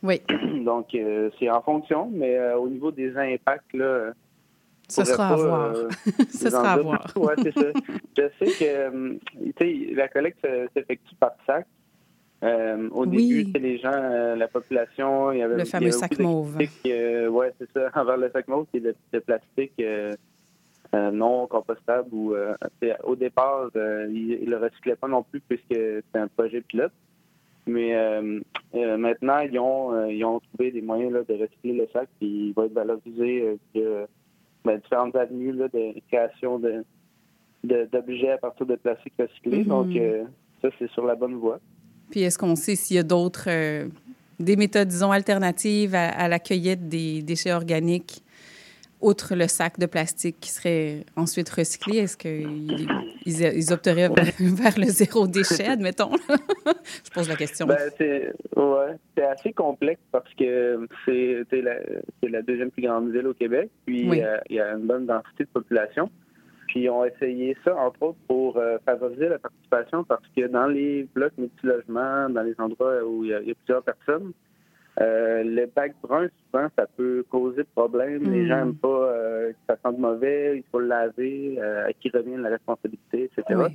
[0.04, 0.22] Oui.
[0.66, 0.96] Donc,
[1.40, 4.12] c'est en fonction, mais au niveau des impacts, là,
[4.88, 5.76] ce sera à voir.
[6.30, 7.12] Ce sera à voir.
[7.18, 7.66] Oui, c'est ça.
[8.18, 11.68] Je sais que la collecte s'effectue par sac.
[12.44, 16.20] Euh, au début, début, les gens, euh, la population, il y avait le fameux sac
[16.20, 16.56] mauve.
[16.86, 19.74] Euh, oui, c'est ça, envers le sac mauve, qui est de, plastique
[20.94, 22.10] non compostable.
[22.12, 22.36] Ou,
[23.04, 26.92] au départ, ils ne le recyclaient pas non plus puisque c'était un projet pilote.
[27.66, 27.94] Mais
[28.74, 32.54] maintenant, ils ont, ils ont trouvé des moyens là, de recycler le sac, puis il
[32.54, 36.84] va être valorisé ben, différentes avenues là, de création de,
[37.64, 39.64] d'objets à partir de plastique recyclé.
[39.64, 39.68] Mm-hmm.
[39.68, 39.88] Donc,
[40.62, 41.60] ça, c'est sur la bonne voie.
[42.10, 43.88] Puis est-ce qu'on sait s'il y a d'autres, euh,
[44.40, 48.24] des méthodes, disons, alternatives à, la cueillette des déchets organiques,
[49.02, 51.98] outre le sac de plastique qui serait ensuite recyclé?
[51.98, 52.88] Est-ce qu'ils
[53.26, 56.12] ils, opteraient vers, le zéro déchet, admettons?
[57.06, 57.68] Je pose la question.
[57.68, 61.76] Ben, c'est ouais, assez complexe parce que c'est la,
[62.24, 65.44] la, deuxième plus grande ville au Québec, puis euh, il y a une bonne densité
[65.44, 66.10] de population.
[66.68, 70.68] Puis ils ont essayé ça, entre autres, pour euh, favoriser la participation parce que dans
[70.68, 74.34] les blocs multilogements, dans les endroits où il y a, plusieurs personnes,
[75.00, 78.24] euh, le bac brun, souvent, ça peut causer problème.
[78.32, 78.48] Les hmm.
[78.48, 82.38] gens n'aiment pas euh, que ça sente mauvais, il faut le laver, à qui revient
[82.38, 83.68] la responsabilité, etc.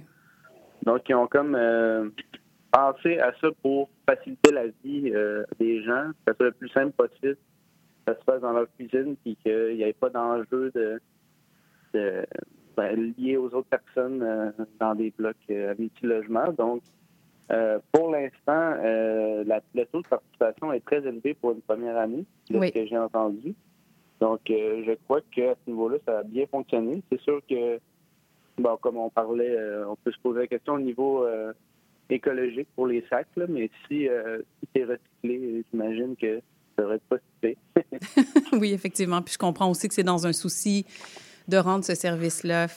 [0.85, 1.57] Donc, ils ont comme
[2.73, 5.13] pensé à ça pour faciliter la vie
[5.59, 7.37] des gens, que ça soit le plus simple possible,
[8.07, 11.01] que ça se fasse dans leur cuisine, puis qu'il n'y ait pas d'enjeu de
[12.77, 16.53] ben, liés aux autres personnes euh, dans des blocs euh, multi-logements.
[16.53, 16.83] Donc,
[17.93, 22.73] pour l'instant, le taux de participation est très élevé pour une première année, de ce
[22.73, 23.55] que j'ai entendu.
[24.21, 27.03] Donc, je crois qu'à ce niveau-là, ça a bien fonctionné.
[27.11, 27.79] C'est sûr que,
[28.57, 31.27] bon, comme on parlait, on peut se poser la question au niveau
[32.09, 36.41] écologique pour les sacs, mais si, si c'est recyclé, j'imagine que
[36.77, 37.17] ça devrait être pas
[38.59, 39.23] oui, effectivement.
[39.23, 40.87] Puis je comprends aussi que c'est dans un souci
[41.49, 42.69] de rendre ce service-là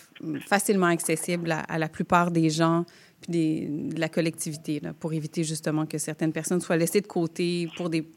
[0.47, 2.85] facilement accessible à, la plupart des gens
[3.25, 7.07] puis des, de la collectivité, là, pour éviter justement que certaines personnes soient laissées de
[7.07, 8.07] côté pour des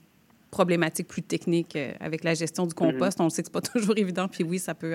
[0.51, 3.18] problématiques plus techniques euh, avec la gestion du compost.
[3.18, 3.27] Mhm.
[3.27, 4.94] On sait que c'est pas toujours évident, puis oui, ça peut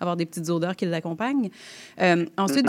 [0.00, 1.50] avoir des petites odeurs qui l'accompagnent.
[2.00, 2.66] Euh, ensuite,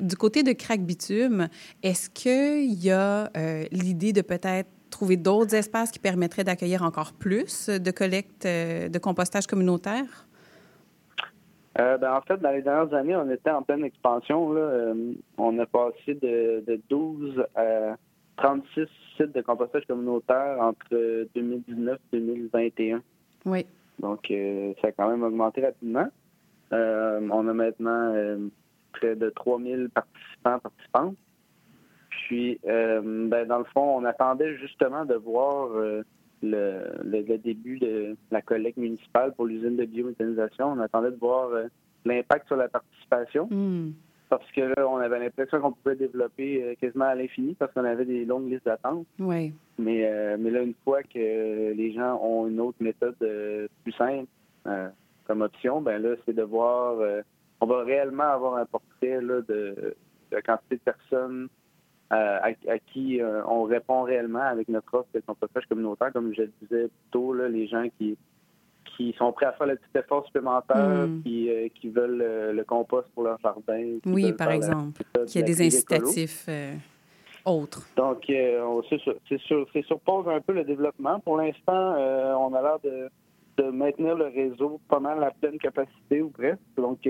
[0.00, 1.48] du, côté de crack bitume,
[1.82, 7.12] est-ce qu'il y a euh, l'idée de peut-être trouver d'autres espaces qui permettraient d'accueillir encore
[7.12, 10.27] plus de collecte de compostage communautaire?
[11.78, 14.52] Ben, en fait, dans les dernières années, on était en pleine expansion.
[14.52, 14.92] Là.
[15.36, 17.96] on a passé de, de 12 à
[18.38, 18.86] 36
[19.16, 23.02] sites de compostage communautaire entre 2019 et 2021.
[23.46, 23.66] Oui.
[23.98, 26.08] Donc, euh, ça a quand même augmenté rapidement.
[26.72, 28.48] Euh, on a maintenant euh,
[28.92, 31.16] près de 3000 participants, participantes.
[32.10, 35.70] Puis, ben, dans le fond, on attendait justement de voir
[36.42, 40.72] le, début de la collecte municipale pour l'usine de biométhanisation.
[40.72, 41.50] On attendait de voir
[42.04, 43.48] l'impact sur la participation.
[43.50, 43.92] Hmm
[44.28, 47.84] parce que là, on avait l'impression qu'on pouvait développer euh, quasiment à l'infini parce qu'on
[47.84, 49.06] avait des longues listes d'attente.
[49.18, 49.54] Oui.
[49.78, 53.92] Mais, euh, mais là, une fois que les gens ont une autre méthode euh, plus
[53.92, 54.28] simple
[55.26, 56.96] comme option, ben là, c'est de voir,
[57.60, 59.94] on va réellement avoir un portrait là, de,
[60.30, 61.48] la quantité de personnes
[62.10, 62.52] à,
[62.92, 66.12] qui on répond réellement avec notre offre de compostage communautaire.
[66.12, 68.16] Comme je le disais plus tôt, là, les gens qui
[68.98, 71.22] qui sont prêts à faire le petit effort supplémentaire, hmm.
[71.22, 73.98] qui, euh, qui, veulent euh, le compost pour leur jardin.
[74.04, 75.02] Oui, par exemple.
[75.26, 76.74] Qu'il y a des incitatifs euh,
[77.44, 77.88] autres.
[77.96, 81.20] Donc, c'est sur, sur, pause un peu le développement.
[81.20, 81.94] Pour l'instant,
[82.40, 83.08] on a l'air de,
[83.58, 86.58] de, maintenir le réseau pas mal à pleine capacité ou presque.
[86.76, 87.08] Donc,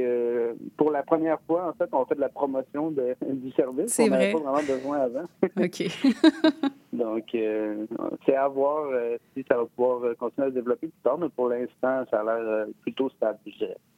[0.76, 3.92] pour la première fois, en fait, on fait de la promotion de, du service.
[3.92, 4.32] C'est vrai.
[4.34, 5.26] On n'avait pas vraiment besoin avant.
[5.64, 5.82] OK.
[6.92, 7.87] Donc, euh,
[8.24, 11.18] c'est à voir euh, si ça va pouvoir euh, continuer à se développer plus tard,
[11.18, 13.38] mais pour l'instant, ça a l'air plutôt stable,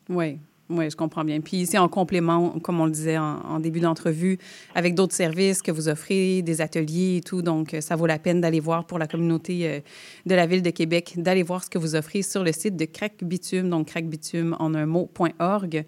[0.08, 0.38] Oui.
[0.70, 1.40] Oui, je comprends bien.
[1.40, 4.38] Puis c'est en complément, comme on le disait en, début d'entrevue,
[4.74, 7.42] avec d'autres services que vous offrez, des ateliers et tout.
[7.42, 9.83] Donc, ça vaut la peine d'aller voir pour la communauté
[10.26, 12.85] de la Ville de Québec, d'aller voir ce que vous offrez sur le site de
[12.85, 15.85] Crac Bitume, donc cracbitume en un mot.org.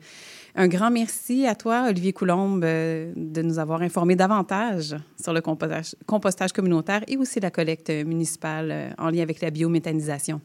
[0.55, 5.41] Un grand merci à toi, Olivier Coulombe, euh, de nous avoir informé davantage sur le
[5.41, 10.41] compostage, communautaire et aussi la collecte municipale euh, en lien avec la biométhanisation.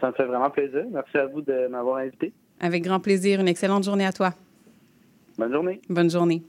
[0.00, 0.84] Ça me fait vraiment plaisir.
[0.92, 2.32] Merci à vous de m'avoir invité.
[2.62, 3.40] Avec grand plaisir.
[3.40, 4.34] Une excellente journée à toi.
[5.36, 5.80] Bonne journée.
[5.90, 6.42] Bonne journée.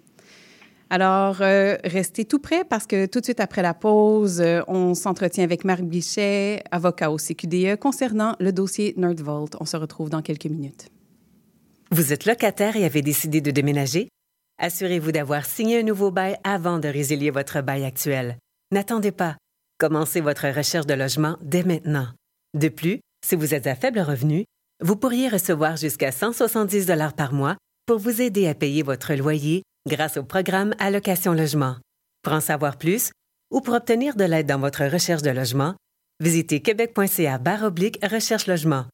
[0.89, 5.43] Alors, euh, restez tout près parce que tout de suite après la pause, on s'entretient
[5.43, 9.55] avec Marc Bichet, avocat au CQDE, concernant le dossier Nerdvolt.
[9.59, 10.89] On se retrouve dans quelques minutes.
[11.89, 14.07] Vous êtes locataire et avez décidé de déménager?
[14.59, 18.37] Assurez-vous d'avoir signé un nouveau bail avant de résilier votre bail actuel.
[18.71, 19.37] N'attendez pas.
[19.79, 22.07] Commencez votre recherche de logement dès maintenant.
[22.53, 24.45] De plus, si vous êtes à faible revenu,
[24.83, 30.17] vous pourriez recevoir jusqu'à 170 par mois pour vous aider à payer votre loyer grâce
[30.17, 31.77] au programme Allocation Logement.
[32.21, 33.11] Pour en savoir plus
[33.49, 35.75] ou pour obtenir de l'aide dans votre recherche de logement,
[36.21, 37.39] visitez québec.ca
[38.03, 38.85] recherche logement.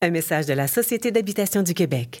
[0.00, 2.20] Un message de la Société d'habitation du Québec.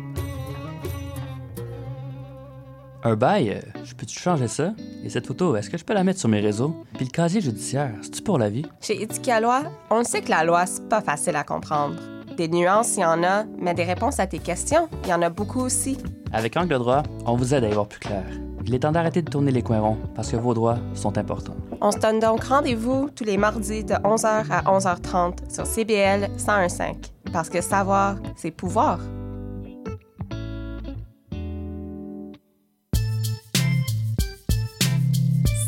[3.03, 4.73] Un bail, euh, je peux-tu changer ça?
[5.03, 6.85] Et cette photo, est-ce que je peux la mettre sur mes réseaux?
[6.95, 8.63] Puis le casier judiciaire, c'est-tu pour la vie?
[8.79, 11.95] Chez Éthique Loi, on sait que la loi, c'est pas facile à comprendre.
[12.37, 15.21] Des nuances, il y en a, mais des réponses à tes questions, il y en
[15.23, 15.97] a beaucoup aussi.
[16.31, 18.23] Avec Angle Droit, on vous aide à y voir plus clair.
[18.67, 21.57] Il est temps d'arrêter de tourner les coins ronds parce que vos droits sont importants.
[21.81, 26.95] On se donne donc rendez-vous tous les mardis de 11h à 11h30 sur CBL 101.5
[27.33, 28.99] parce que savoir, c'est pouvoir.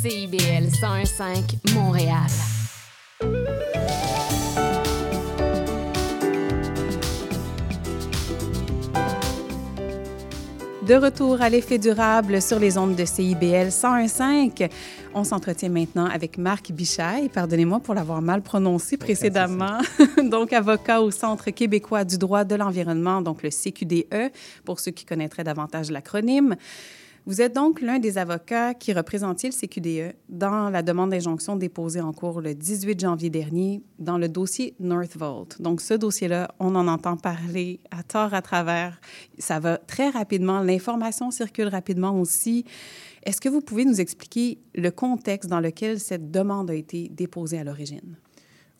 [0.04, 2.18] CIBL 101.5 Montréal.
[10.86, 14.70] De retour à l'effet durable sur les ondes de CIBL 101.5.
[15.14, 19.78] On s'entretient maintenant avec Marc Bichaille, pardonnez-moi pour l'avoir mal prononcé précédemment,
[20.22, 24.34] donc avocat au Centre québécois du droit de l'environnement, donc le CQDE,
[24.66, 26.58] pour ceux qui connaîtraient davantage l'acronyme.
[27.26, 32.02] Vous êtes donc l'un des avocats qui représentiez le CQDE dans la demande d'injonction déposée
[32.02, 35.62] en cours le 18 janvier dernier dans le dossier Northvolt?
[35.62, 39.00] Donc, ce dossier-là, on en entend parler à tort à travers.
[39.40, 40.60] Ça va très rapidement.
[40.60, 42.66] L'information circule rapidement aussi.
[43.24, 47.58] Est-ce que vous pouvez nous expliquer le contexte dans lequel cette demande a été déposée
[47.58, 48.18] à l'origine?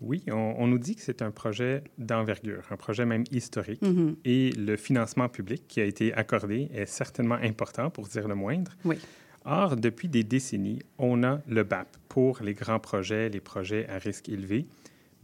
[0.04, 3.82] Oui, on, nous dit que c'est un projet d'envergure, un projet même historique.
[3.82, 4.16] Mm-hmm.
[4.26, 8.74] Et le financement public qui a été accordé est certainement important, pour dire le moindre.
[8.84, 8.98] Oui.
[9.46, 13.98] Or, depuis des décennies, on a le BAP pour les grands projets, les projets à
[13.98, 14.66] risque élevé.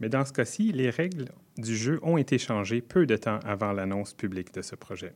[0.00, 1.26] Mais dans ce cas-ci, les règles
[1.58, 5.12] du jeu ont été changées peu de temps avant l'annonce publique de ce projet.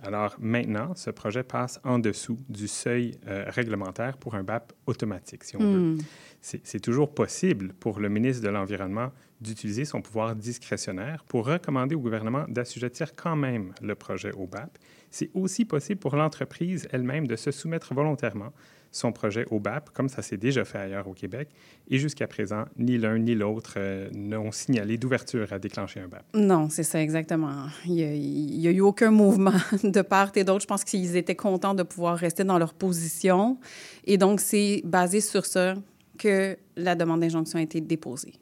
[0.00, 5.42] Alors maintenant, ce projet passe en dessous du seuil euh, réglementaire pour un BAP automatique,
[5.44, 5.78] si on veut.
[5.78, 5.98] Hmm.
[6.40, 12.00] C'est toujours possible pour le ministre de l'Environnement d'utiliser son pouvoir discrétionnaire pour recommander au
[12.00, 14.78] gouvernement d'assujettir quand même le projet au BAP.
[15.10, 18.52] C'est aussi possible pour l'entreprise elle-même de se soumettre volontairement
[18.90, 21.48] son projet au BAP, comme ça s'est déjà fait ailleurs au Québec.
[21.90, 26.24] Et jusqu'à présent, ni l'un ni l'autre euh, n'ont signalé d'ouverture à déclencher un BAP.
[26.34, 27.66] Non, c'est ça, exactement.
[27.86, 30.62] Il n'y a, eu aucun mouvement de part et d'autre.
[30.62, 33.58] Je pense qu'ils étaient contents de pouvoir rester dans leur position.
[34.04, 35.74] Et donc, c'est basé sur ça
[36.18, 38.34] que la demande d'injonction a été déposée.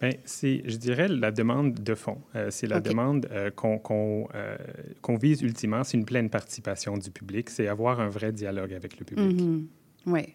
[0.00, 2.18] Bien, c'est, je dirais, la demande de fond.
[2.34, 4.56] Euh, c'est la demande euh, qu'on, qu'on, euh,
[5.00, 5.84] qu'on vise ultimement.
[5.84, 7.48] C'est une pleine participation du public.
[7.48, 9.40] C'est avoir un vrai dialogue avec le public.
[10.06, 10.34] Oui.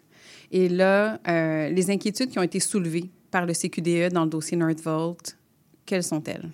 [0.52, 4.58] Et là, euh, les inquiétudes qui ont été soulevées par le CQDE dans le dossier
[4.58, 5.38] Northvolt,
[5.86, 6.50] quelles sont-elles?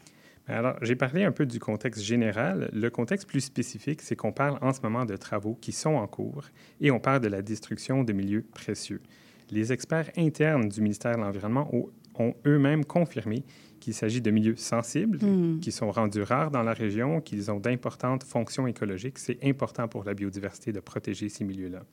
[0.48, 2.70] Alors, j'ai parlé un peu du contexte général.
[2.72, 6.08] Le contexte plus spécifique, c'est qu'on parle en ce moment de travaux qui sont en
[6.08, 6.46] cours
[6.80, 9.02] et on parle de la destruction de milieux précieux.
[9.50, 13.44] Les experts internes du ministère de l'Environnement ont, ont eux-mêmes confirmé
[13.80, 15.20] qu'il s'agit de milieux sensibles,
[15.62, 19.20] qui sont rendus rares dans la région, qu'ils ont d'importantes fonctions écologiques.
[19.20, 21.84] C'est important pour la biodiversité de protéger ces milieux-là.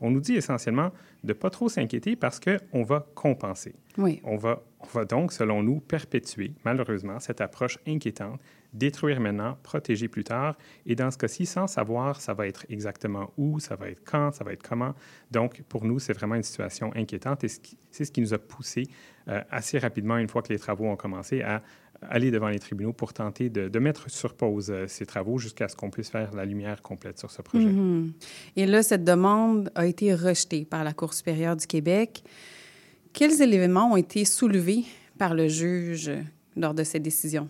[0.00, 0.90] On nous dit essentiellement
[1.24, 3.74] de ne pas trop s'inquiéter parce qu'on va compenser.
[3.98, 4.20] Oui.
[4.24, 8.40] On va, on va donc, selon nous, perpétuer, malheureusement, cette approche inquiétante,
[8.72, 13.32] détruire maintenant, protéger plus tard, et dans ce cas-ci, sans savoir ça va être exactement
[13.36, 14.94] où, ça va être quand, ça va être comment.
[15.30, 17.48] Donc, pour nous, c'est vraiment une situation inquiétante, et
[17.90, 18.84] c'est ce qui nous a poussé
[19.28, 21.62] euh, assez rapidement, une fois que les travaux ont commencé, à
[22.08, 25.76] aller devant les tribunaux pour tenter de, mettre sur pause euh, ces travaux jusqu'à ce
[25.76, 27.66] qu'on puisse faire la lumière complète sur ce projet.
[27.66, 28.12] Mhm.
[28.56, 32.22] Et là, cette demande a été rejetée par la Cour supérieure du Québec.
[33.12, 34.84] Quels éléments ont été soulevés
[35.18, 36.10] par le juge
[36.56, 37.48] lors de cette décision?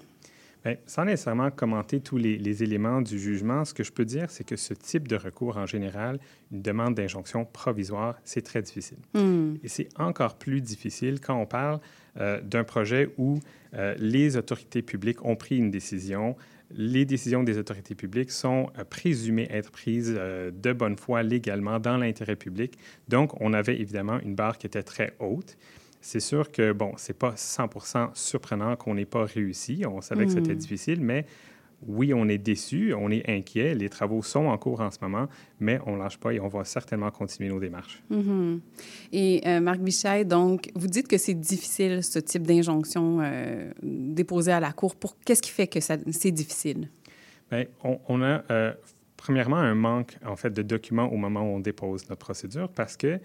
[0.65, 4.31] Bien, sans nécessairement commenter tous les, les éléments du jugement, ce que je peux dire,
[4.31, 6.19] c'est que ce type de recours, en général,
[6.53, 8.99] une demande d'injonction provisoire, c'est très difficile.
[9.15, 9.55] Hmm.
[9.63, 11.81] Et c'est encore plus difficile quand on parle
[12.19, 13.39] euh, d'un projet où
[13.75, 16.37] euh, les autorités publiques ont pris une décision.
[16.73, 21.97] Les décisions des autorités publiques sont euh, présumées être prises de bonne foi légalement dans
[21.97, 22.77] l'intérêt public.
[23.09, 25.57] Donc, on avait évidemment une barre qui était très haute.
[26.01, 29.85] C'est sûr que, bon, c'est pas 100% surprenant qu'on n'ait pas réussi.
[29.87, 31.27] On savait que c'était difficile, mais
[31.87, 33.75] oui, on est déçu, on est inquiet.
[33.75, 35.29] Les travaux sont en cours en ce moment,
[35.61, 38.03] mais on lâche pas et on va certainement continuer nos démarches.
[39.13, 44.53] Et euh, Marc Bichet, donc, vous dites que c'est difficile, ce type d'injonction euh, déposée
[44.53, 44.95] à la Cour.
[44.95, 45.17] Pour...
[45.25, 46.91] Qu'est-ce qui fait que c'est difficile?
[47.51, 48.75] Bien, on, on a euh,
[49.17, 52.97] premièrement un manque en fait de documents au moment où on dépose notre procédure parce
[52.97, 53.19] que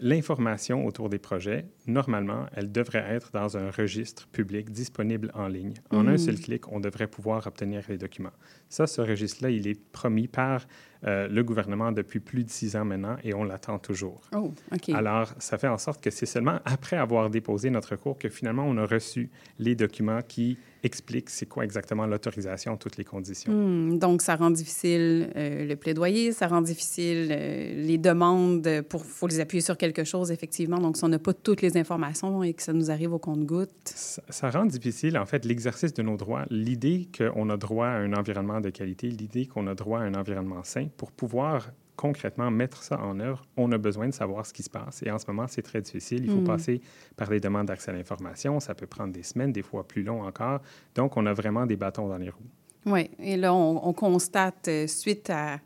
[0.00, 5.74] l'information autour des projets, normalement, elle devrait être dans un registre public disponible en ligne.
[5.90, 8.32] En un seul clic, on devrait pouvoir obtenir les documents.
[8.68, 10.66] Ça, ce registre-là, il est promis par
[11.04, 14.22] euh, le gouvernement depuis plus de six ans maintenant et on l'attend toujours.
[14.34, 14.88] Oh, OK.
[14.88, 18.64] Alors, ça fait en sorte que c'est seulement après avoir déposé notre recours que finalement
[18.66, 23.52] on a reçu les documents qui expliquent c'est quoi exactement l'autorisation, toutes les conditions.
[23.52, 29.04] Hmm, donc, ça rend difficile euh, le plaidoyer, ça rend difficile euh, les demandes pour...
[29.04, 30.78] Faut les appuyer sur quelque chose, effectivement.
[30.78, 33.70] Donc, si on n'a pas toutes les informations et que ça nous arrive au compte-goutte...
[33.84, 36.44] Ça, ça rend difficile, en fait, l'exercice de nos droits.
[36.50, 40.14] L'idée qu'on a droit à un environnement de qualité, l'idée qu'on a droit à un
[40.14, 44.52] environnement sain, pour pouvoir concrètement mettre ça en œuvre, on a besoin de savoir ce
[44.52, 45.02] qui se passe.
[45.02, 46.24] Et en ce moment, c'est très difficile.
[46.24, 46.82] Il faut passer
[47.16, 48.60] par des demandes d'accès à l'information.
[48.60, 50.60] Ça peut prendre des semaines, des fois plus long encore.
[50.94, 52.50] Donc, on a vraiment des bâtons dans les roues.
[52.84, 55.58] Oui, et là, on, on constate, euh, suite à,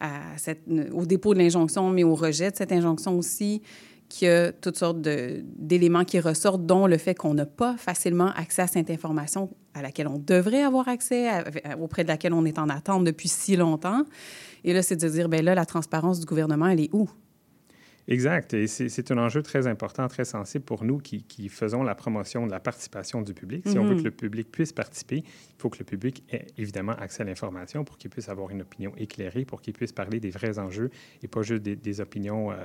[0.00, 0.62] à cette,
[0.92, 3.62] au dépôt de l'injonction, mais au rejet de cette injonction aussi,
[4.08, 8.30] qu'il y a toutes sortes d'éléments qui ressortent, dont le fait qu'on n'a pas facilement
[8.36, 11.28] accès à cette information à laquelle on devrait avoir accès,
[11.80, 14.04] auprès de laquelle on est en attente depuis si longtemps.
[14.62, 17.08] Et là, c'est de dire, bien là, la transparence du gouvernement, elle est où?
[18.08, 18.52] Exact.
[18.54, 22.46] Et c'est un enjeu très important, très sensible pour nous qui, qui, faisons la promotion
[22.46, 23.66] de la participation du public.
[23.66, 24.00] Si on veut mhm.
[24.00, 27.84] que le public puisse participer, il faut que le public ait évidemment accès à l'information
[27.84, 30.90] pour qu'il puisse avoir une opinion éclairée, pour qu'il puisse parler des vrais enjeux
[31.22, 32.56] et pas juste des, opinions, euh,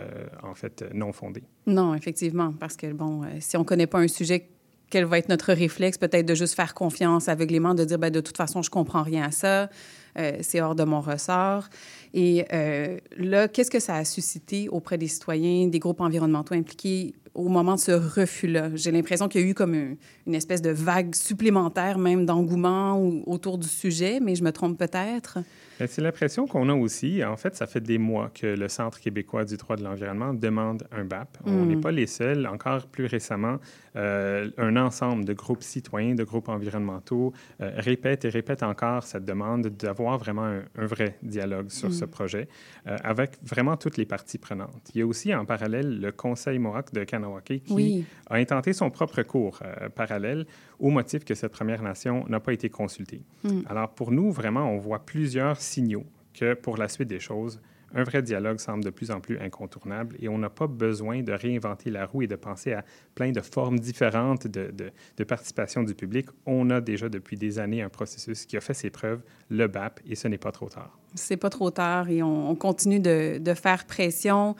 [0.43, 1.43] en fait, non fondées.
[1.67, 4.49] Non, effectivement, parce que, bon, euh, si on ne connaît pas un sujet
[4.89, 8.21] quel va être notre réflexe, peut-être de juste faire confiance aveuglément, de dire, ben, de
[8.21, 9.69] toute façon, je comprends rien à ça,
[10.17, 11.69] euh, c'est hors de mon ressort.
[12.13, 17.13] Et euh, là, qu'est-ce que ça a suscité auprès des citoyens, des groupes environnementaux impliqués
[17.35, 18.69] au moment de ce refus-là?
[18.75, 23.57] J'ai l'impression qu'il y a eu comme une, espèce de vague supplémentaire, même d'engouement autour
[23.57, 25.39] du sujet, mais je me trompe peut-être?
[25.80, 27.23] Ben, c'est l'impression qu'on a aussi.
[27.23, 30.84] En fait, ça fait des mois que le Centre québécois du droit de l'environnement demande
[30.91, 31.38] un BAP.
[31.45, 31.82] On n'est hmm.
[31.82, 32.45] pas les seuls.
[32.47, 33.59] Encore plus récemment,
[33.95, 39.23] euh, un ensemble de groupes citoyens, de groupes environnementaux euh, répète et répète encore cette
[39.23, 42.09] demande d'avoir vraiment un, vrai dialogue sur ce hmm.
[42.09, 42.47] projet
[42.88, 44.89] euh, avec vraiment toutes les parties prenantes.
[44.93, 48.89] Il y a aussi en parallèle le Conseil Mohawk de Kanawake qui a intenté son
[48.89, 49.61] propre cours
[49.95, 50.45] parallèle
[50.80, 53.21] au motif que cette Première Nation n'a pas été consultée.
[53.43, 53.61] Hmm.
[53.67, 57.59] Alors pour nous, vraiment, on voit plusieurs signaux que pour la suite des choses,
[57.93, 61.32] un vrai dialogue semble de plus en plus incontournable et on n'a pas besoin de
[61.32, 62.84] réinventer la roue et de penser à
[63.15, 64.71] plein de formes différentes de,
[65.17, 66.27] de, participation du public.
[66.45, 69.99] On a déjà depuis des années un processus qui a fait ses preuves, le BAP,
[70.07, 70.97] et ce n'est pas trop tard.
[71.15, 74.55] C'est pas trop tard et on, on continue de, de faire pression.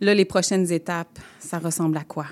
[0.00, 2.26] Là, les prochaines étapes, ça ressemble à quoi?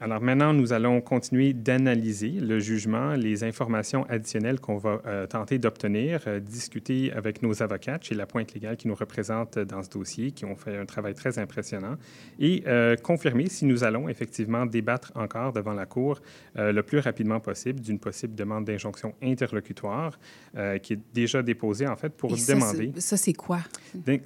[0.00, 5.58] Alors maintenant, nous allons continuer d'analyser le jugement, les informations additionnelles qu'on va euh, tenter
[5.58, 9.90] d'obtenir, euh, discuter avec nos avocats chez la pointe légale qui nous représente dans ce
[9.90, 11.96] dossier, qui ont fait un travail très impressionnant,
[12.38, 16.20] et euh, confirmer si nous allons effectivement débattre encore devant la Cour
[16.56, 20.18] le plus rapidement possible d'une possible demande d'injonction interlocutoire
[20.82, 22.92] qui est déjà déposée en fait pour demander.
[22.98, 23.60] Ça, c'est quoi?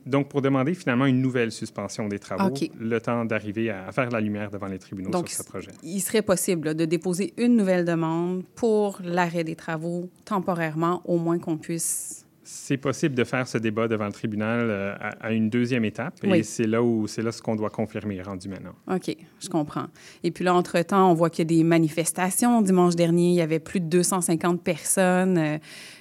[0.07, 4.21] Donc, pour demander finalement une nouvelle suspension des travaux, le temps d'arriver à, faire la
[4.21, 5.62] lumière devant les tribunaux sur ce projet.
[5.83, 11.39] Il serait possible de déposer une nouvelle demande pour l'arrêt des travaux temporairement, au moins
[11.39, 15.85] qu'on puisse c'est possible de faire ce débat devant le tribunal euh, à, une deuxième
[15.85, 18.73] étape et c'est là où c'est là ce qu'on doit confirmer rendu maintenant.
[18.91, 19.87] OK, je comprends.
[20.23, 22.61] Et puis là, entre-temps, on voit qu'il y a des manifestations.
[22.61, 25.59] Dimanche dernier, il y avait plus de 250 personnes euh,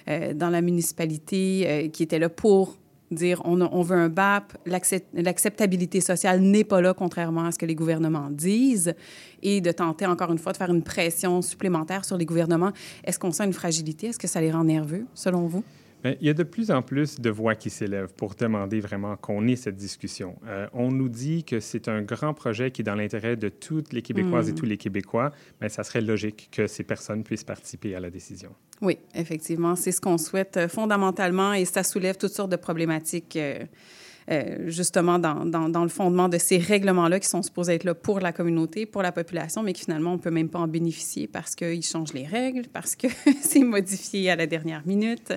[0.08, 2.76] euh, dans la municipalité qui étaient là pour
[3.12, 7.74] dire on, veut un BAP, l'acceptabilité sociale n'est pas là, contrairement à ce que les
[7.74, 8.94] gouvernements disent,
[9.42, 12.72] et de tenter encore une fois de faire une pression supplémentaire sur les gouvernements.
[13.04, 14.08] Est-ce qu'on sent une fragilité?
[14.08, 15.64] Est-ce que ça les rend nerveux, selon vous?
[16.02, 19.16] Bien, il y a de plus en plus de voix qui s'élèvent pour demander vraiment
[19.16, 20.36] qu'on ait cette discussion.
[20.46, 23.92] Euh, on nous dit que c'est un grand projet qui est dans l'intérêt de toutes
[23.92, 24.56] les Québécoises et mm.
[24.56, 25.30] tous les Québécois,
[25.60, 28.50] mais ça serait logique que ces personnes puissent participer à la décision.
[28.80, 33.36] Oui, effectivement, c'est ce qu'on souhaite euh, fondamentalement et ça soulève toutes sortes de problématiques.
[33.36, 33.64] Euh,
[34.30, 38.20] euh, justement dans, dans, le fondement de ces règlements-là qui sont supposés être là pour
[38.20, 41.26] la communauté, pour la population, mais qui finalement, on ne peut même pas en bénéficier
[41.26, 43.08] parce qu'ils changent les règles, parce que
[43.40, 45.32] c'est modifié à la dernière minute.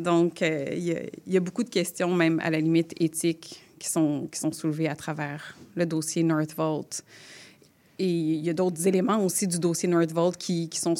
[0.00, 4.38] Donc, il y, a beaucoup de questions, même à la limite éthiques, qui sont, qui
[4.38, 7.02] sont soulevées à travers le dossier Northvolt.
[7.98, 10.94] Et il y a d'autres éléments aussi du dossier Nordvolt qui, qui, sont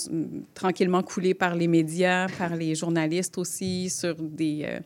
[0.53, 4.81] tranquillement coulés par les médias, par les journalistes aussi, sur des, euh,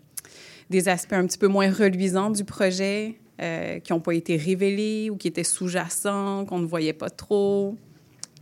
[0.71, 5.11] des aspects un petit peu moins reluisants du projet, euh, qui n'ont pas été révélés
[5.11, 7.77] ou qui étaient sous-jacents, qu'on ne voyait pas trop.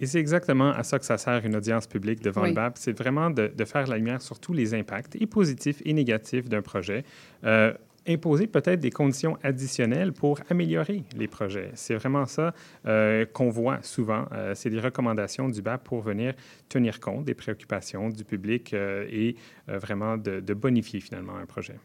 [0.02, 2.76] Et c'est exactement à ça que ça sert une audience publique devant le BAP.
[2.76, 6.48] C'est vraiment de, de, faire la lumière sur tous les impacts, et positifs et négatifs
[6.48, 7.04] d'un projet.
[7.44, 7.72] Euh,
[8.06, 11.70] imposer peut-être des conditions additionnelles pour améliorer les projets.
[11.74, 12.54] C'est vraiment ça
[12.86, 14.24] euh, qu'on voit souvent.
[14.32, 16.34] Euh, c'est des recommandations du BAP pour venir
[16.68, 19.36] tenir compte des préoccupations du public euh, et
[19.68, 21.76] vraiment de, bonifier finalement un projet.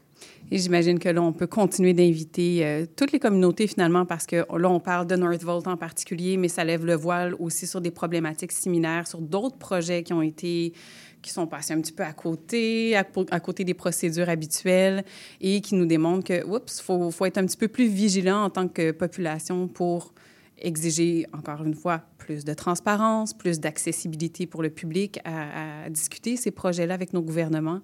[0.51, 4.69] Et j'imagine que là, on peut continuer d'inviter toutes les communautés finalement parce que là,
[4.69, 8.51] on parle de Northvolt en particulier, mais ça lève le voile aussi sur des problématiques
[8.51, 10.73] similaires, sur d'autres projets qui ont été
[11.27, 15.03] qui sont passés un petit peu à côté, à, côté des procédures habituelles
[15.41, 18.49] et qui nous démontrent que, oups, il faut, être un petit peu plus vigilant en
[18.49, 20.13] tant que population pour
[20.59, 26.51] exiger, encore une fois, plus de transparence, plus d'accessibilité pour le public à, discuter ces
[26.51, 27.81] projets-là avec nos gouvernements.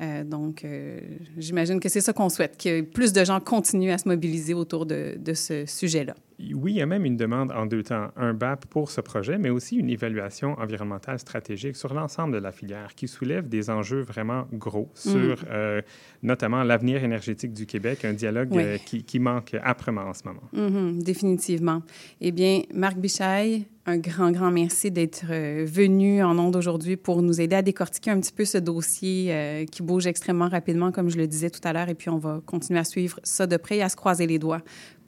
[0.00, 0.98] Euh, donc, euh,
[1.38, 4.86] j'imagine que c'est ça qu'on souhaite, que plus de gens continuent à se mobiliser autour
[4.86, 6.14] de ce sujet-là.
[6.54, 9.38] Oui, il y a même une demande en deux temps, un BAP pour ce projet,
[9.38, 14.00] mais aussi une évaluation environnementale stratégique sur l'ensemble de la filière qui soulève des enjeux
[14.00, 15.10] vraiment gros mm.
[15.10, 15.82] sur euh,
[16.22, 20.42] notamment l'avenir énergétique du Québec, un dialogue euh, qui, manque âprement en ce moment.
[20.54, 21.82] Mm-hmm, définitivement.
[22.20, 27.22] Eh bien, Marc Bichaille, un grand, grand merci d'être euh, venu en ondes aujourd'hui pour
[27.22, 31.18] nous aider à décortiquer un petit peu ce dossier qui bouge extrêmement rapidement, comme je
[31.18, 31.88] le disais tout à l'heure.
[31.88, 34.38] Et puis, on va continuer à suivre ça de près et à se croiser les
[34.38, 34.62] doigts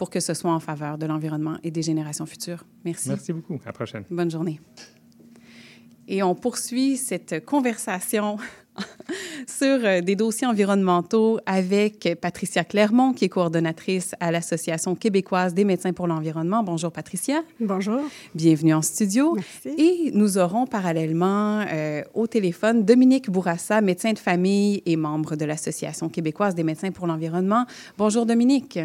[0.04, 2.62] pour que ce soit en faveur de l'environnement et des générations futures.
[2.84, 3.08] Merci.
[3.08, 3.54] Merci beaucoup.
[3.62, 4.04] À la prochaine.
[4.10, 4.60] Bonne journée.
[6.08, 8.36] Et on poursuit cette conversation
[9.46, 15.64] sur euh, des dossiers environnementaux avec Patricia Clermont, qui est coordonnatrice à l'Association québécoise des
[15.64, 16.62] médecins pour l'environnement.
[16.62, 17.42] Bonjour, Patricia.
[17.58, 18.02] Bonjour.
[18.34, 19.36] Bienvenue en studio.
[19.36, 19.68] Merci.
[19.82, 25.46] Et nous aurons parallèlement euh, au téléphone Dominique Bourassa, médecin de famille et membre de
[25.46, 27.64] l'Association québécoise des médecins pour l'environnement.
[27.96, 28.78] Bonjour, Dominique.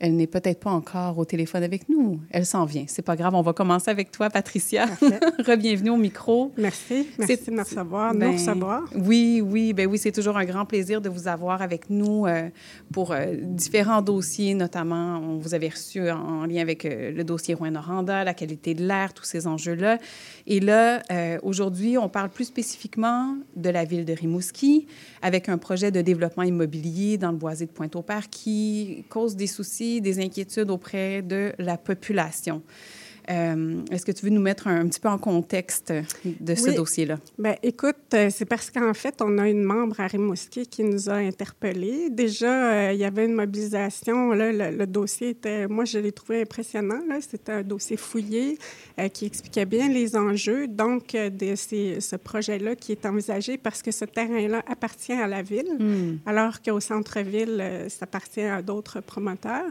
[0.00, 2.20] Elle n'est peut-être pas encore au téléphone avec nous.
[2.30, 2.84] Elle s'en vient.
[2.86, 3.34] C'est pas grave.
[3.34, 4.86] On va commencer avec toi, Patricia.
[5.46, 6.52] Rebienvenue au micro.
[6.56, 7.08] Merci.
[7.18, 8.84] Merci de recevoir, nous ben, recevoir.
[8.94, 9.72] Oui, oui.
[9.72, 12.48] Ben oui, c'est toujours un grand plaisir de vous avoir avec nous euh,
[12.92, 17.54] pour euh, différents dossiers, notamment, on vous avait reçu en, lien avec euh, le dossier
[17.54, 19.98] Rouen-Noranda, la qualité de l'air, tous ces enjeux-là.
[20.46, 21.02] Et là,
[21.42, 24.86] aujourd'hui, on parle plus spécifiquement de la ville de Rimouski
[25.20, 29.87] avec un projet de développement immobilier dans le boisé de Pointe-au-Père qui cause des soucis
[30.00, 32.62] des inquiétudes auprès de la population.
[33.30, 35.92] Euh, est-ce que tu veux nous mettre un, petit peu en contexte
[36.24, 37.18] de ce dossier-là?
[37.38, 41.10] Bien, écoute, euh, c'est parce qu'en fait, on a une membre à Rimouski qui nous
[41.10, 42.08] a interpellés.
[42.10, 44.32] Déjà, euh, il y avait une mobilisation.
[44.32, 47.00] Là, le, dossier était, moi, je l'ai trouvé impressionnant.
[47.20, 48.58] C'était un dossier fouillé
[49.12, 54.04] qui expliquait bien les enjeux, donc, de ce projet-là qui est envisagé parce que ce
[54.04, 56.18] terrain-là appartient à la ville, hmm.
[56.26, 59.70] alors qu'au centre-ville, ça appartient à d'autres promoteurs.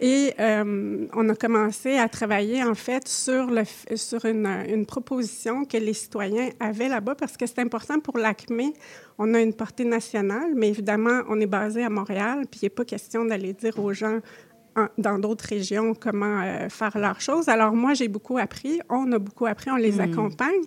[0.00, 3.62] Et euh, on a commencé à travailler en fait sur, le,
[3.94, 8.72] sur une, une proposition que les citoyens avaient là-bas parce que c'est important pour l'ACME.
[9.18, 12.70] On a une portée nationale, mais évidemment, on est basé à Montréal, puis il n'est
[12.70, 14.18] pas question d'aller dire aux gens
[14.98, 17.48] dans d'autres régions comment euh, faire leurs choses.
[17.48, 20.12] Alors moi, j'ai beaucoup appris, on a beaucoup appris, on les hmm.
[20.12, 20.62] accompagne.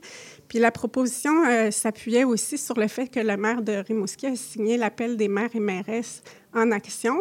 [0.48, 4.36] Puis la proposition euh, s'appuyait aussi sur le fait que le maire de Rimouski a
[4.36, 6.22] signé l'appel des maires et mairesses
[6.54, 7.18] en action.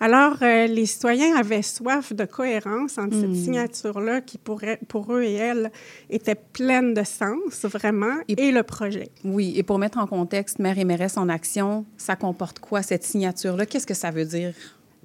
[0.00, 3.34] Alors, euh, les citoyens avaient soif de cohérence entre cette hmm.
[3.34, 5.72] signature-là qui, pour, pour eux et elles,
[6.08, 9.10] était pleine de sens, vraiment, et, le projet.
[9.24, 13.02] Oui, et pour mettre en contexte maire et mairesse en action, ça comporte quoi, cette
[13.02, 13.66] signature-là?
[13.66, 14.54] Qu'est-ce que ça veut dire?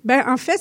[0.04, 0.60] Bien, en fait,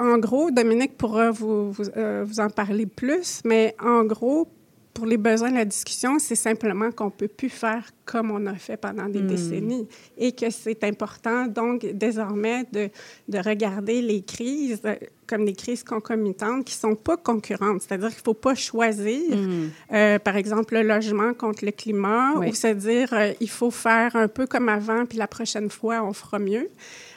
[0.00, 4.48] en gros, Dominique pourra vous, vous, euh, vous en parler plus, mais en gros,
[4.94, 8.44] pour les besoins de la discussion, c'est simplement qu'on ne peut plus faire comme on
[8.46, 9.26] a fait pendant des hmm.
[9.28, 9.88] décennies
[10.18, 12.90] et que c'est important, donc, désormais, de,
[13.28, 14.96] de, regarder les crises euh,
[15.28, 17.82] comme des crises concomitantes qui ne sont pas concurrentes.
[17.82, 19.68] C'est-à-dire qu'il ne faut pas choisir, hmm.
[19.92, 24.16] euh, par exemple, le logement contre le climat ou se dire euh, il faut faire
[24.16, 26.68] un peu comme avant, puis la prochaine fois, on fera mieux.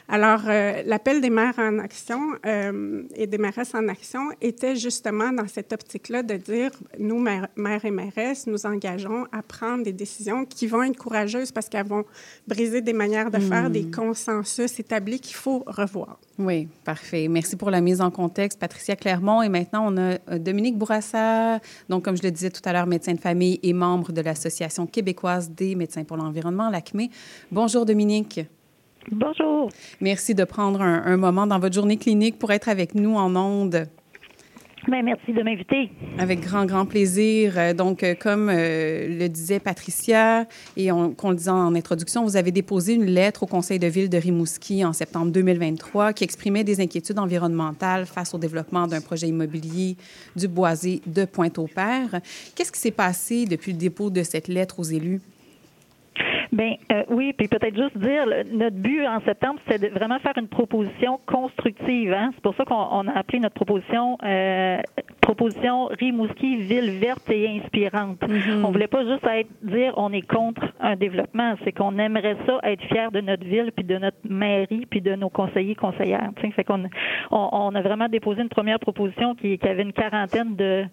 [0.06, 5.32] Alors, euh, l'appel des maires en action euh, et des mairesses en action était justement
[5.32, 10.44] dans cette optique-là de dire, nous, maires, et mairesses, nous engageons à prendre des décisions
[10.44, 12.04] qui vont être courageuses parce qu'elles vont
[12.46, 13.92] briser des manières de faire, des hmm.
[13.92, 16.18] consensus établis qu'il faut revoir.
[16.38, 17.26] Oui, parfait.
[17.28, 19.40] Merci pour la mise en contexte, Patricia Clermont.
[19.40, 22.86] Et maintenant, on a euh, Dominique Bourassa, donc comme je le disais tout à l'heure,
[22.86, 27.08] médecin de famille et membre de l'Association québécoise des médecins pour l'environnement, l'ACME.
[27.50, 28.40] Bonjour, Dominique.
[29.10, 29.70] Bonjour.
[30.00, 33.86] Merci de prendre un, moment dans votre journée clinique pour être avec nous en ondes.
[34.86, 35.90] Bien, merci de m'inviter.
[36.18, 37.54] Avec grand, grand plaisir.
[37.56, 40.46] Euh, donc, euh, comme euh, le disait Patricia
[40.76, 44.10] et qu'on le disait en introduction, vous avez déposé une lettre au Conseil de ville
[44.10, 49.28] de Rimouski en septembre 2023 qui exprimait des inquiétudes environnementales face au développement d'un projet
[49.28, 49.96] immobilier
[50.36, 52.20] du boisé de Pointe-au-Père.
[52.54, 55.22] Qu'est-ce qui s'est passé depuis le dépôt de cette lettre aux élus?
[56.54, 60.34] Ben euh, oui, puis peut-être juste dire, notre but en septembre, c'est de vraiment faire
[60.36, 62.12] une proposition constructive.
[62.12, 62.30] Hein?
[62.32, 64.78] C'est pour ça qu'on a appelé notre proposition euh,
[65.24, 68.20] proposition Rimouski ville verte et inspirante.
[68.20, 68.64] Mm-hmm.
[68.64, 72.60] On voulait pas juste être dire on est contre un développement, c'est qu'on aimerait ça
[72.62, 76.30] être fier de notre ville puis de notre mairie puis de nos conseillers conseillères.
[76.36, 76.50] T'sais.
[76.50, 76.84] Fait qu'on
[77.30, 80.84] on, a vraiment déposé une première proposition qui, qui, avait une quarantaine de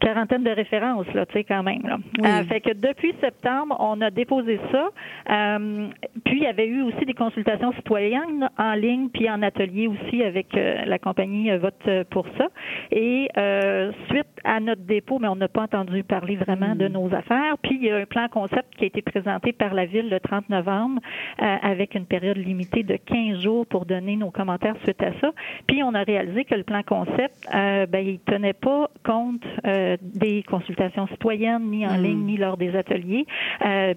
[0.00, 1.82] quarantaine de références là, tu sais quand même.
[1.84, 1.96] Là.
[2.24, 4.88] Euh, fait que depuis septembre, on a déposé ça.
[5.30, 5.88] Euh,
[6.24, 10.22] puis il y avait eu aussi des consultations citoyennes en ligne puis en atelier aussi
[10.22, 12.48] avec euh, la compagnie Vote pour ça.
[12.90, 16.88] Et euh, euh, suite à notre dépôt, mais on n'a pas entendu parler vraiment de
[16.88, 17.56] nos affaires.
[17.62, 20.20] Puis il y a un plan concept qui a été présenté par la ville le
[20.20, 21.00] 30 novembre
[21.40, 25.30] euh, avec une période limitée de 15 jours pour donner nos commentaires suite à ça.
[25.66, 29.96] Puis on a réalisé que le plan concept, euh, ben, il tenait pas compte euh,
[30.02, 32.02] des consultations citoyennes, ni en Mm.
[32.02, 33.26] ligne, ni lors des ateliers.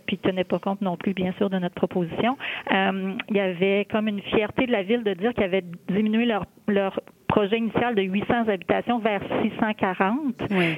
[0.05, 2.37] Puis il tenait pas compte non plus, bien sûr, de notre proposition.
[2.71, 6.45] Il y avait comme une fierté de la ville de dire qu'ils avaient diminué leur,
[6.67, 10.35] leur projet initial de 800 habitations vers 640.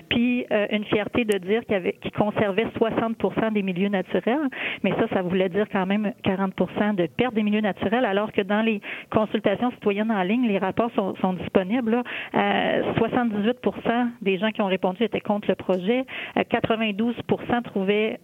[0.09, 4.47] Puis euh, une fierté de dire qu'ils avait- qu'ils conservaient 60% des milieux naturels.
[4.83, 8.41] Mais ça, ça voulait dire quand même 40% de perte des milieux naturels, alors que
[8.41, 8.81] dans les
[9.11, 11.91] consultations citoyennes en ligne, les rapports sont, sont disponibles.
[11.91, 12.03] là.
[12.35, 16.05] Euh, 78% des gens qui ont répondu étaient contre le projet.
[16.37, 18.19] Euh, 92% trouvaient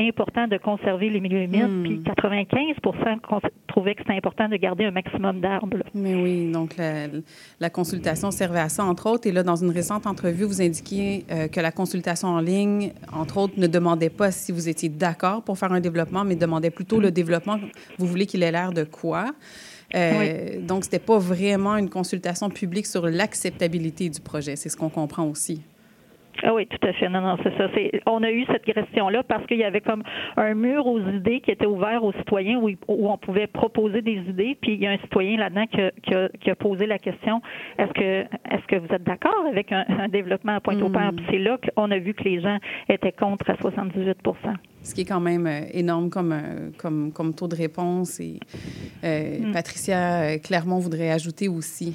[0.00, 1.82] important de conserver les milieux humides, Hmm.
[1.84, 2.76] puis 95
[3.22, 5.78] cons- trouvaient que c'était important de garder un maximum d'arbres.
[5.94, 7.06] Mais oui, donc la,
[7.60, 9.28] la consultation servait à ça, entre autres.
[9.28, 13.38] Et là, dans une récente entrevue, vous indiquiez euh, que la consultation en ligne, entre
[13.38, 16.98] autres, ne demandait pas si vous étiez d'accord pour faire un développement, mais demandait plutôt
[17.00, 17.58] le développement.
[17.98, 19.26] Vous voulez qu'il ait l'air de quoi?
[19.94, 24.56] Euh, Donc, c'était pas vraiment une consultation publique sur l'acceptabilité du projet.
[24.56, 25.62] C'est ce qu'on comprend aussi.
[26.44, 27.08] Ah oui, tout à fait.
[27.08, 27.68] Non, non, c'est ça.
[27.74, 30.02] C'est, on a eu cette question-là parce qu'il y avait comme
[30.36, 34.56] un mur aux idées qui était ouvert aux citoyens où, on pouvait proposer des idées.
[34.60, 36.98] Puis il y a un citoyen là-dedans qui a, qui a- qui a posé la
[36.98, 37.40] question
[37.78, 38.20] est-ce que
[38.54, 41.90] est-ce que vous êtes d'accord avec un, un développement à Pointe-au-Père Puis c'est là qu'on
[41.90, 42.58] a vu que les gens
[42.88, 44.18] étaient contre à 78
[44.88, 48.20] Ce qui est quand même euh, énorme comme, euh, comme, comme taux de réponse.
[48.20, 48.40] Et
[49.04, 49.52] euh, Mm.
[49.52, 51.92] Patricia Clermont voudrait ajouter aussi.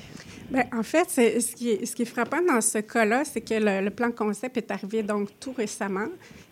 [0.51, 3.55] Bien, en fait, ce, qui est, ce qui est frappant dans ce cas-là, c'est que
[3.55, 6.07] le, le plan concept est arrivé donc tout récemment.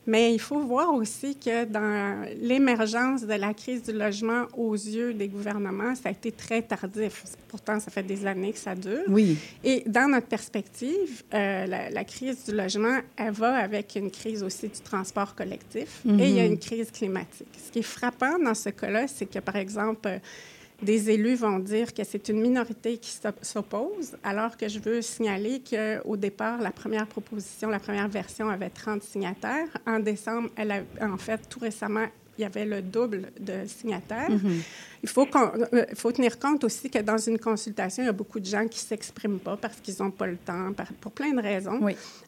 [0.07, 5.13] Mais il faut voir aussi que dans l'émergence de la crise du logement aux yeux
[5.13, 7.23] des gouvernements, ça a été très tardif.
[7.47, 9.03] Pourtant, ça fait des années que ça dure.
[9.07, 9.37] Oui.
[9.63, 14.41] Et dans notre perspective, euh, la, la crise du logement, elle va avec une crise
[14.41, 16.53] aussi du transport collectif et il y a Mhm.
[16.53, 17.47] une crise climatique.
[17.63, 20.17] Ce qui est frappant dans ce cas-là, c'est que, par exemple, euh,
[20.81, 25.01] des élus vont dire que c'est une minorité qui s'op- s'oppose, alors que je veux
[25.01, 29.67] signaler qu'au départ, la première proposition, la première version avait 30 signataires.
[29.85, 32.05] En décembre, elle a, en fait, tout récemment,
[32.37, 34.29] il y avait le double de signataires.
[34.31, 34.61] Mhm.
[35.03, 38.13] Il faut, euh, il faut tenir compte aussi que dans une consultation, il y a
[38.13, 41.11] beaucoup de gens qui ne s'expriment pas parce qu'ils n'ont pas le temps, par- pour
[41.11, 41.79] plein de raisons.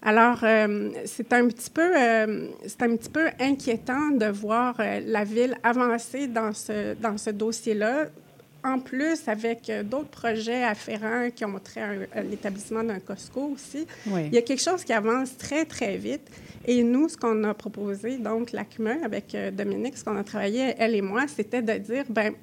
[0.03, 4.99] Alors, euh, c'est un petit peu, euh, c'est un petit peu inquiétant de voir euh,
[5.05, 8.05] la ville avancer dans ce, dans ce dossier-là.
[8.63, 13.85] En plus, avec euh, d'autres projets afférents qui ont trait à, l'établissement d'un Costco aussi,
[14.07, 14.27] Oui.
[14.27, 16.29] il y a quelque chose qui avance très, très vite.
[16.65, 20.75] Et nous, ce qu'on a proposé, donc l'ACME, avec euh, Dominique, ce qu'on a travaillé,
[20.77, 22.33] elle et moi, c'était de dire, ben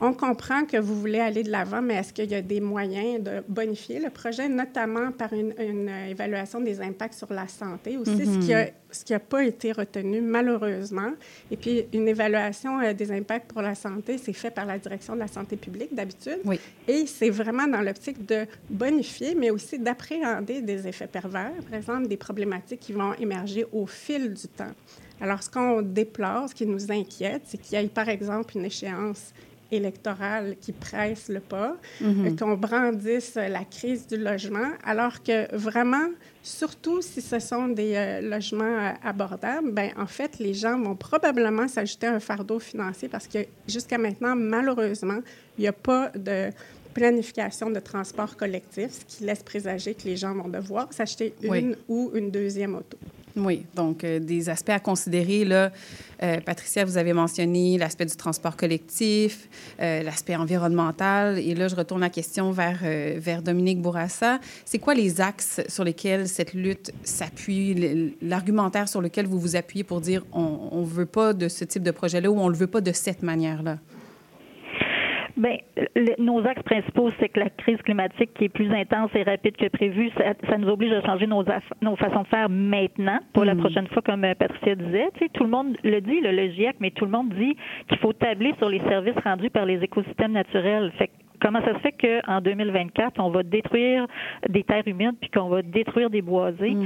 [0.00, 3.22] on comprend que vous voulez aller de l'avant, mais est-ce qu'il y a des moyens
[3.22, 7.96] de bonifier le projet, notamment par une, une, euh, évaluation des impacts sur la santé
[7.98, 11.12] aussi, ce qui a- ce qui n'a pas été retenu malheureusement.
[11.50, 15.14] Et puis, une évaluation euh, des impacts pour la santé, c'est fait par la direction
[15.14, 16.38] de la santé publique d'habitude.
[16.44, 16.58] Oui.
[16.88, 22.08] Et c'est vraiment dans l'optique de bonifier, mais aussi d'appréhender des effets pervers, par exemple
[22.08, 24.72] des problématiques qui vont émerger au fil du temps.
[25.20, 28.64] Alors, ce qu'on déplore, ce qui nous inquiète, c'est qu'il y ait, par exemple, une
[28.64, 29.34] échéance
[29.72, 32.26] électorale qui presse le pas, Mhm.
[32.26, 36.08] euh, qu'on brandisse la crise du logement, alors que vraiment,
[36.42, 40.96] surtout si ce sont des euh, logements euh, abordables, ben en fait, les gens vont
[40.96, 45.20] probablement s'ajouter un fardeau financier parce que jusqu'à maintenant, malheureusement,
[45.58, 46.50] il n'y a pas de
[46.92, 51.50] planification de transport collectif, ce qui laisse présager que les gens vont devoir s'acheter une
[51.50, 51.76] Oui.
[51.88, 52.98] ou une deuxième auto.
[53.36, 55.44] Oui, donc euh, des aspects à considérer.
[55.44, 55.70] Là,
[56.22, 59.48] Euh, Patricia, vous avez mentionné l'aspect du transport collectif,
[59.80, 61.38] euh, l'aspect environnemental.
[61.38, 62.80] Et là, je retourne la question vers,
[63.16, 64.38] vers Dominique Bourassa.
[64.66, 69.82] C'est quoi les axes sur lesquels cette lutte s'appuie, l'argumentaire sur lequel vous vous appuyez
[69.82, 72.58] pour dire on ne veut pas de ce type de projet-là ou on ne le
[72.58, 73.78] veut pas de cette manière-là?
[75.36, 75.56] Bien,
[75.96, 79.56] le- nos axes principaux, c'est que la crise climatique qui est plus intense et rapide
[79.56, 81.44] que prévu, ça, ça nous oblige à changer nos,
[81.82, 83.60] nos façons de faire maintenant, pas la Mhm.
[83.60, 85.08] prochaine fois, comme euh, Patricia disait.
[85.14, 87.56] Tu sais, tout le monde le dit, le, le GIEC, mais tout le monde dit
[87.88, 90.92] qu'il faut tabler sur les services rendus par les écosystèmes naturels.
[90.98, 91.12] Fait que
[91.42, 94.06] Comment ça se fait qu'en 2024, on va détruire
[94.50, 96.76] des terres humides puis qu'on va détruire des boisés?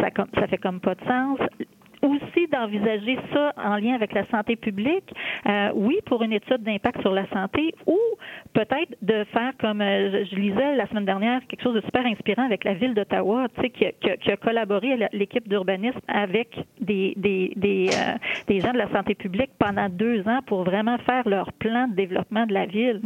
[0.00, 1.38] Ça, com- ça fait comme pas de sens
[2.02, 5.12] aussi d'envisager ça en lien avec la santé publique,
[5.46, 7.98] euh, oui, pour une étude d'impact sur la santé, ou
[8.52, 12.44] peut-être de faire comme euh, je, lisais la semaine dernière quelque chose de super inspirant
[12.44, 16.00] avec la ville d'Ottawa, tu sais, qui, a- qui a- qui a collaboré l'équipe d'urbanisme
[16.08, 18.16] avec des des des, euh,
[18.48, 21.94] des gens de la santé publique pendant deux ans pour vraiment faire leur plan de
[21.94, 23.00] développement de la ville.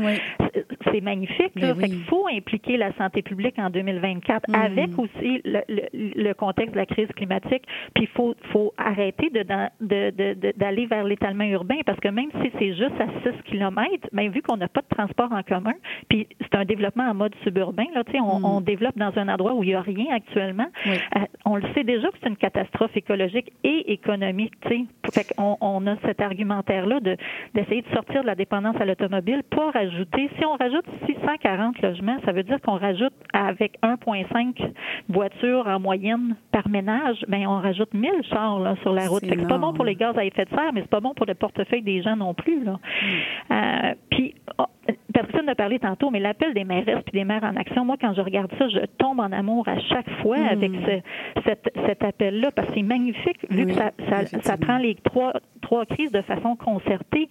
[0.93, 1.53] c'est magnifique.
[1.57, 1.75] Là.
[1.75, 4.55] Fait qu'il faut impliquer la santé publique en 2024 Mm.
[4.55, 7.63] avec aussi le, le, le contexte de la crise climatique.
[7.95, 12.09] Puis il faut, faut arrêter de, de, de, de, d'aller vers l'étalement urbain parce que
[12.09, 15.43] même si c'est juste à 6 km, bien, vu qu'on n'a pas de transport en
[15.43, 15.75] commun,
[16.09, 18.45] puis c'est un développement en mode suburbain, là, tu sais, on, Mm.
[18.45, 20.67] on développe dans un endroit où il n'y a rien actuellement.
[20.87, 24.53] Euh, on le sait déjà que c'est une catastrophe écologique et économique.
[24.63, 24.85] tu sais.
[25.13, 27.17] Fait qu'on on a cet argumentaire-là de,
[27.55, 30.29] d'essayer de sortir de la dépendance à l'automobile, pas rajouter.
[30.39, 34.73] Si on rajoute 640 logements, ça veut dire qu'on rajoute avec 1,5
[35.09, 39.23] voitures en moyenne par ménage, ben on rajoute 1000 chars là, sur la route.
[39.29, 41.27] C'est pas bon pour les gaz à effet de serre, mais c'est pas bon pour
[41.27, 42.65] le portefeuille des gens non plus.
[42.65, 42.79] Là.
[43.51, 44.65] Euh, puis, oh,
[45.13, 48.15] personne n'a parlé tantôt, mais l'appel des maires puis des maires en action, moi, quand
[48.15, 50.49] je regarde ça, je tombe en amour à chaque fois Mm.
[50.49, 54.23] avec ce- cet, cet appel-là, parce que c'est magnifique, vu Oui, que ça, ça, ça
[54.23, 54.57] effectivement.
[54.67, 57.29] prend les trois, trois crises de façon concertée.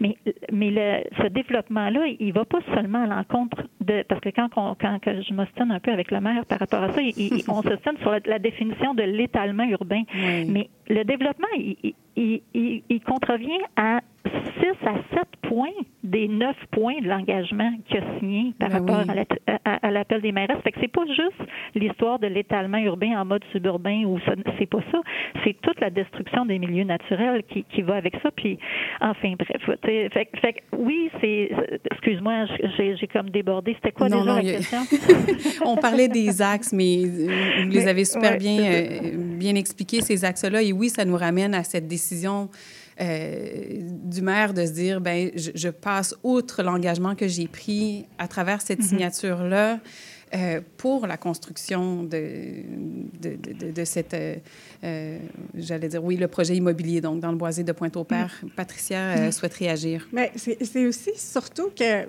[0.00, 0.16] Mais,
[0.52, 4.02] mais le, ce développement-là, il va pas seulement à l'encontre de...
[4.08, 6.92] Parce que quand, on- quand je m'ostine un peu avec le maire par rapport à
[6.92, 10.02] ça, il- il- on s'ostine sur la, la définition de l'étalement urbain.
[10.14, 10.46] Oui.
[10.48, 15.68] Mais le développement, il, il- il, il- contrevient à 6 à 7 points
[16.02, 19.10] des 9 points de l'engagement qu'il a signé par Ben rapport oui.
[19.10, 20.48] à la- à, à l'appel des maires.
[20.64, 21.40] Fait que c'est pas juste
[21.74, 24.18] l'histoire de l'étalement urbain en mode suburbain ou
[24.58, 24.98] c'est pas ça.
[25.44, 28.30] C'est toute la destruction des milieux naturels qui, qui va avec ça.
[28.32, 28.58] Puis,
[29.00, 29.78] enfin, bref.
[29.84, 30.10] Fait,
[30.40, 31.50] fait oui, c'est.
[31.92, 33.74] Excuse-moi, j'ai j'ai comme débordé.
[33.74, 34.78] C'était quoi Non, déjà non, la question?
[35.64, 40.24] On parlait des axes, mais vous les avez super ouais, bien, euh, bien expliqués, ces
[40.24, 40.62] axes-là.
[40.62, 42.48] Et oui, ça nous ramène à cette décision
[43.00, 43.80] euh,
[44.14, 48.26] du maire de se dire, ben, je, je passe outre l'engagement que j'ai pris à
[48.28, 48.88] travers cette Mhm.
[48.88, 49.80] signature-là.
[50.34, 52.20] euh, pour la construction de,
[53.18, 54.36] de, de, de- de cette, euh,
[54.84, 55.16] euh,
[55.54, 58.38] j'allais dire, oui, le projet immobilier, donc dans le boisé de Pointe-au-Père.
[58.54, 59.32] Patricia euh, Mhm.
[59.32, 60.06] souhaite réagir.
[60.12, 62.06] Mais c'est c'est aussi surtout que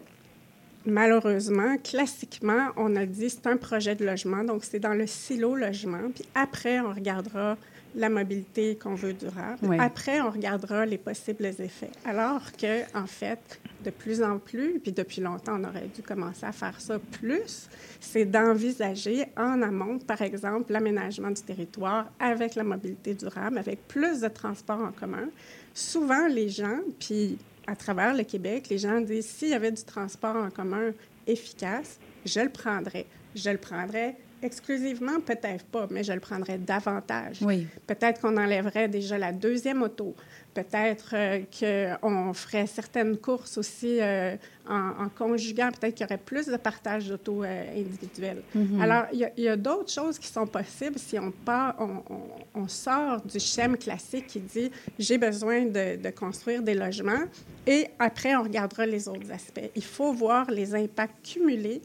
[0.85, 5.55] malheureusement, classiquement, on a dit c'est un projet de logement, donc c'est dans le silo
[5.55, 6.09] logement.
[6.13, 7.57] Puis après, on regardera
[7.95, 9.59] la mobilité qu'on veut durable.
[9.63, 9.77] Oui.
[9.79, 11.91] Après, on regardera les possibles effets.
[12.05, 16.45] Alors que, en fait, de plus en plus, puis depuis longtemps, on aurait dû commencer
[16.45, 17.67] à faire ça plus,
[17.99, 24.21] c'est d'envisager en amont, par exemple, l'aménagement du territoire avec la mobilité durable, avec plus
[24.21, 25.29] de transports en commun.
[25.73, 27.37] Souvent, les gens, puis
[27.67, 30.91] à travers le Québec, les gens disent s'il y avait du transport en commun
[31.27, 33.05] efficace, je le prendrais.
[33.35, 37.39] Je le prendrais exclusivement, peut-être pas, mais je le prendrais davantage.
[37.41, 37.67] Oui.
[37.87, 40.15] Peut-être qu'on enlèverait déjà la deuxième auto.
[40.53, 41.41] Peut-être euh,
[42.01, 44.35] qu'on ferait certaines courses aussi euh,
[44.67, 45.69] en, en conjuguant.
[45.71, 48.41] Peut-être qu'il y aurait plus de partage d'auto euh, individuels.
[48.55, 48.81] Mhm.
[48.81, 52.67] Alors, il y a, d'autres choses qui sont possibles si on, part, on, on- on
[52.67, 57.23] sort du schéma classique qui dit j'ai besoin de, de construire des logements
[57.67, 59.69] et après, on regardera les autres aspects.
[59.75, 61.81] Il faut voir les impacts cumulés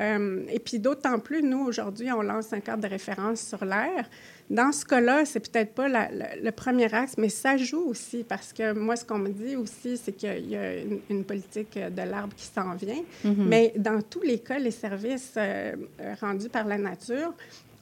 [0.00, 4.08] euh, et puis d'autant plus, nous, aujourd'hui, on lance un cadre de référence sur l'air.
[4.50, 8.24] Dans ce cas-là, c'est peut-être pas la- la- le premier axe, mais ça joue aussi
[8.26, 11.78] parce que moi, ce qu'on me dit aussi, c'est qu'il y a une, une politique
[11.78, 13.02] de l'arbre qui s'en vient.
[13.24, 13.46] Mhm.
[13.48, 15.72] Mais dans tous les cas, les services euh,
[16.20, 17.32] rendus par la nature,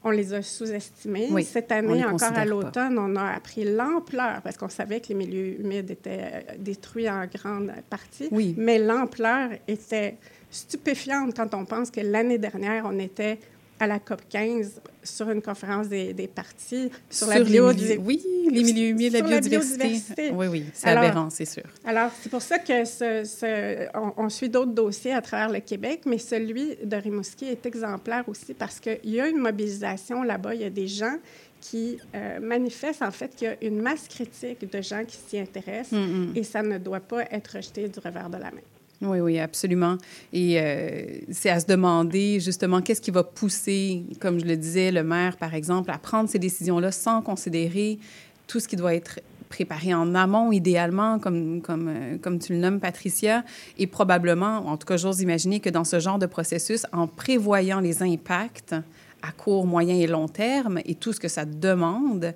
[0.03, 1.29] on les a sous-estimés.
[1.31, 5.15] Oui, Cette année, encore à l'automne, on a appris l'ampleur, parce qu'on savait que les
[5.15, 8.55] milieux humides étaient euh, détruits en grande partie, Oui.
[8.57, 10.17] mais l'ampleur était
[10.51, 13.39] stupéfiante quand on pense que l'année dernière, on était
[13.79, 17.97] à la COP 15 sur une conférence des, des partis sur, la biodiversité.
[18.05, 20.31] Oui, les milieux humides, la biodiversité.
[20.35, 21.63] Oui, oui, c'est aberrant, c'est sûr.
[21.87, 25.61] Alors, c'est pour ça que ce, ce- on, on suit d'autres dossiers à travers le
[25.61, 30.55] Québec, mais celui de Rimouski est exemplaire aussi parce qu'il y a une mobilisation là-bas.
[30.55, 31.17] Il y a des gens
[31.63, 35.39] qui euh, manifestent en fait qu'il y a une masse critique de gens qui s'y
[35.39, 38.61] intéressent Mm, et ça ne doit pas être rejeté du revers de la main.
[39.03, 39.97] Oui, oui, absolument.
[40.33, 44.93] Et euh, c'est à se demander justement qu'est-ce qui va pousser, comme je le disais,
[44.93, 47.99] le maire, par exemple, à prendre ces décisions-là sans considérer
[48.47, 52.59] tout ce qui doit être préparé en amont, idéalement, comme, comme, euh, comme tu le
[52.59, 53.43] nommes, Patricia,
[53.79, 57.81] et probablement, en tout cas, j'ose imaginer que dans ce genre de processus, en prévoyant
[57.81, 58.75] les impacts
[59.23, 62.35] à court, moyen et long terme et tout ce que ça demande,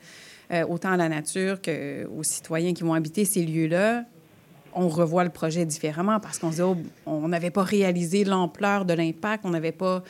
[0.51, 4.05] euh, autant à la nature qu'aux citoyens qui vont habiter ces lieux-là,
[4.75, 8.85] on revoit le projet différemment parce qu'on se dit, oh, on n'avait pas réalisé l'ampleur
[8.85, 10.03] de l'impact, on n'avait pas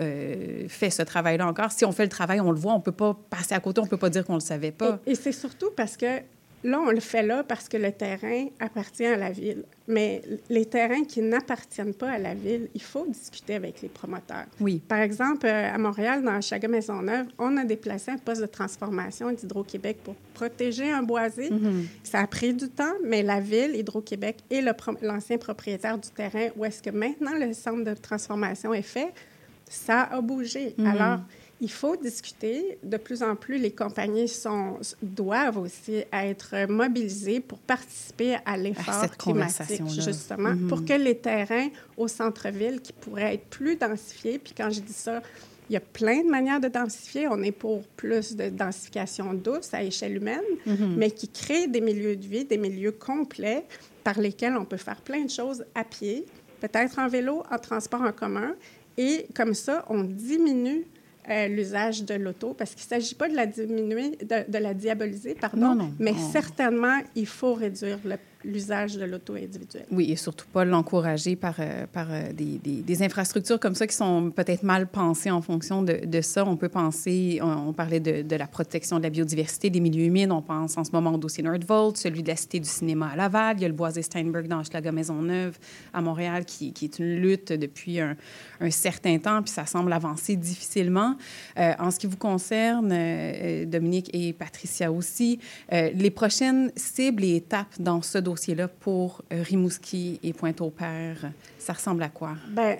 [0.00, 1.70] euh, fait ce travail-là encore.
[1.70, 3.80] Si on fait le travail, on le voit, on ne peut pas passer à côté,
[3.80, 4.98] on ne peut pas dire qu'on ne le savait pas.
[5.06, 6.20] Et, et c'est surtout parce que
[6.64, 9.64] là, on le fait là parce que le terrain appartient à la ville.
[9.88, 14.46] Mais les terrains qui n'appartiennent pas à la ville, il faut discuter avec les promoteurs.
[14.60, 14.80] Oui.
[14.86, 19.32] Par exemple, euh, à Montréal, dans Chaga Maisonneuve, on a déplacé un poste de transformation
[19.32, 21.50] d'Hydro-Québec pour protéger un boisé.
[21.50, 21.86] Mhm.
[22.04, 24.38] Ça a pris du temps, mais la ville, Hydro-Québec
[24.78, 29.12] pro- l'ancien propriétaire du terrain, où est-ce que maintenant le centre de transformation est fait,
[29.68, 30.74] ça a bougé.
[30.78, 30.86] Mhm.
[30.86, 31.20] Alors,
[31.62, 32.76] il faut discuter.
[32.82, 39.08] De plus en plus, les compagnies sont, doivent aussi être mobilisées pour participer à l'effort
[39.16, 40.66] climatique, justement, Mhm.
[40.68, 44.92] pour que les terrains au centre-ville qui pourraient être plus densifiés, puis quand je dis
[44.92, 45.22] ça,
[45.70, 47.28] il y a plein de manières de densifier.
[47.28, 50.96] On est pour plus de densification douce à échelle humaine, Mhm.
[50.96, 53.64] mais qui crée des milieux de vie, des milieux complets
[54.02, 56.26] par lesquels on peut faire plein de choses à pied,
[56.60, 58.54] peut-être en vélo, en transport en commun.
[58.98, 60.84] Et comme ça, on diminue
[61.30, 64.74] euh, l'usage de l'auto, parce qu'il ne s'agit pas de la diminuer, de, de la
[64.74, 69.86] diaboliser, pardon, Non, non, mais on- certainement, il faut réduire le- l'usage de l'auto individuelle.
[69.90, 73.96] Oui, et surtout pas l'encourager par, euh, par euh, des, des- infrastructures comme ça qui
[73.96, 76.44] sont peut-être mal pensées en fonction de, de ça.
[76.44, 80.30] On peut penser, on, parlait de, de la protection de la biodiversité, des milieux humides.
[80.30, 83.16] On pense en ce moment au dossier Nordvolt, celui de la Cité du cinéma à
[83.16, 83.56] Laval.
[83.58, 85.58] Il y a le boisé Steinberg dans Hochelaga Maisonneuve
[85.92, 88.16] à Montréal qui, qui est une lutte depuis un,
[88.70, 91.16] certain temps, puis ça semble avancer difficilement.
[91.58, 92.88] Euh, en ce qui vous concerne,
[93.66, 95.40] Dominique et Patricia aussi,
[95.70, 102.02] les prochaines cibles et étapes dans ce dossier-là pour euh, Rimouski et Pointe-au-Père, ça ressemble
[102.02, 102.34] à quoi?
[102.50, 102.78] Ben,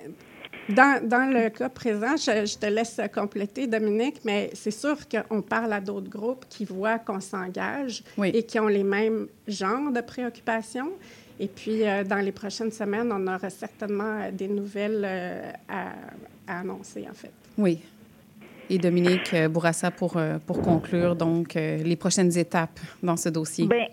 [0.69, 5.41] dans, dans le cas présent, je, je te laisse compléter, Dominique, mais c'est sûr qu'on
[5.41, 8.31] parle à d'autres groupes qui voient qu'on s'engage Oui.
[8.33, 10.91] et qui ont les mêmes genres de préoccupations.
[11.39, 15.91] Et puis, euh, dans les prochaines semaines, on aura certainement euh, des nouvelles euh, à,
[16.47, 17.31] à annoncer, en fait.
[17.57, 17.79] Oui.
[18.69, 23.67] Et Dominique Bourassa pour, pour conclure, donc, les prochaines étapes dans ce dossier.
[23.67, 23.85] Ben,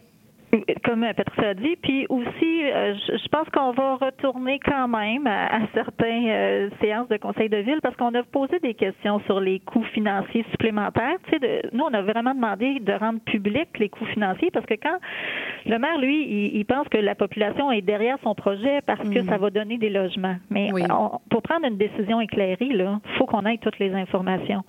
[0.85, 5.61] comme Patricia a dit, puis aussi, euh, je, pense qu'on va retourner quand même à,
[5.75, 9.61] certaines euh, séances de conseil de ville parce qu'on a posé des questions sur les
[9.61, 11.17] coûts financiers supplémentaires.
[11.25, 14.67] Tu sais, de- nous, on a vraiment demandé de rendre public les coûts financiers parce
[14.67, 14.99] que quand
[15.67, 19.23] le maire, lui, il, il pense que la population est derrière son projet parce que
[19.25, 20.37] ça va donner des logements.
[20.51, 20.83] Mais Oui.
[20.91, 24.63] on- pour prendre une décision éclairée, là, faut qu'on ait toutes les informations.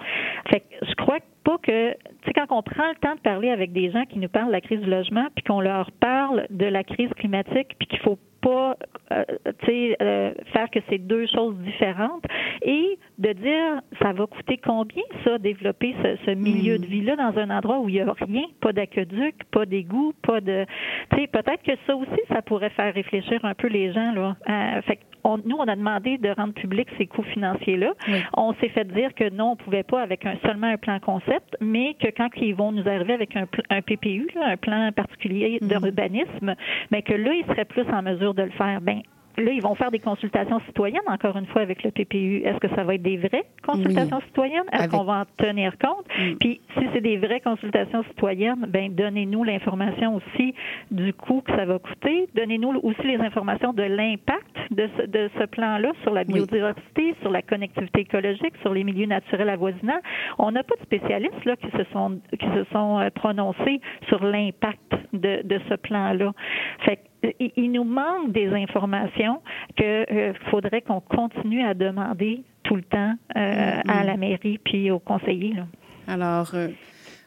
[0.49, 3.49] Fait que je crois pas que, tu sais, quand on prend le temps de parler
[3.49, 6.47] avec des gens qui nous parlent de la crise du logement, puis qu'on leur parle
[6.49, 8.75] de la crise climatique, puis qu'il faut pas,
[9.11, 9.23] euh,
[9.69, 12.23] euh, faire que c'est deux choses différentes,
[12.63, 17.37] et de dire, ça va coûter combien ça développer ce, ce milieu de vie-là dans
[17.39, 20.65] un endroit où il y a rien, pas d'aqueduc, pas d'égout, pas de,
[21.11, 24.35] tu sais, peut-être que ça aussi, ça pourrait faire réfléchir un peu les gens là.
[24.49, 27.93] Euh, fait que on- nous, on a demandé de rendre public ces coûts financiers-là.
[28.35, 31.55] On s'est fait dire que non, on pouvait pas avec un, seulement un plan concept,
[31.61, 35.59] mais que quand ils vont nous arriver avec un, un PPU, là, un plan particulier
[35.61, 36.55] d'urbanisme,
[36.89, 38.81] mais que là, ils seraient plus en mesure de le faire.
[38.81, 39.01] Ben,
[39.37, 42.41] Là, ils vont faire des consultations citoyennes, encore une fois, avec le PPU.
[42.43, 44.23] Est-ce que ça va être des vraies consultations Oui.
[44.27, 44.65] citoyennes?
[44.73, 46.05] Est-ce Avec- qu'on va en tenir compte?
[46.19, 46.35] Mm.
[46.37, 50.53] Puis, si c'est des vraies consultations citoyennes, ben donnez-nous l'information aussi
[50.91, 52.27] du coût que ça va coûter.
[52.35, 56.33] Donnez-nous aussi les informations de l'impact de ce, de ce plan-là sur la Oui.
[56.33, 60.01] biodiversité, sur la connectivité écologique, sur les milieux naturels avoisinants.
[60.39, 63.79] On n'a pas de spécialistes là, qui se sont, qui se sont euh, prononcés
[64.09, 66.33] sur l'impact de, de ce plan-là.
[66.81, 67.01] Fait que,
[67.39, 69.41] il, il nous manque des informations
[69.77, 74.91] que euh, faudrait qu'on continue à demander tout le temps euh, à la mairie puis
[74.91, 75.53] aux conseillers.
[75.53, 75.65] là.
[76.07, 76.67] Alors, euh,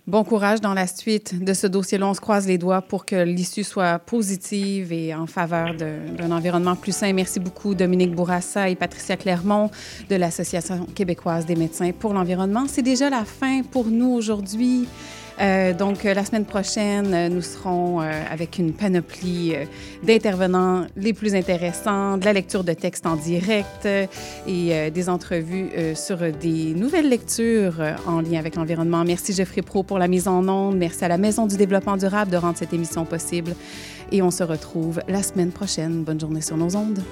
[0.07, 2.09] bon courage dans la suite de ce dossier-là.
[2.09, 6.77] On se croise les doigts pour que l'issue soit positive et en faveur d'un environnement
[6.77, 7.13] plus sain.
[7.13, 9.71] Merci beaucoup, Dominique Bourassa et Patricia Clermont
[10.11, 12.67] de l'Association québécoise des médecins pour l'environnement.
[12.67, 14.89] C'est déjà la fin pour nous aujourd'hui.
[15.41, 19.55] Euh, donc, euh, la semaine prochaine, euh, nous serons avec une panoplie
[20.03, 23.87] d'intervenants les plus intéressants, de la lecture de textes en direct
[24.47, 27.75] et des entrevues sur des nouvelles lectures
[28.07, 29.05] en lien avec l'environnement.
[29.05, 30.77] Merci Jeffrey Pro pour la mise en onde.
[30.77, 33.55] Merci à la Maison du développement durable de rendre cette émission possible.
[34.13, 36.05] Et on se retrouve la semaine prochaine.
[36.05, 37.03] Bonne journée sur nos ondes.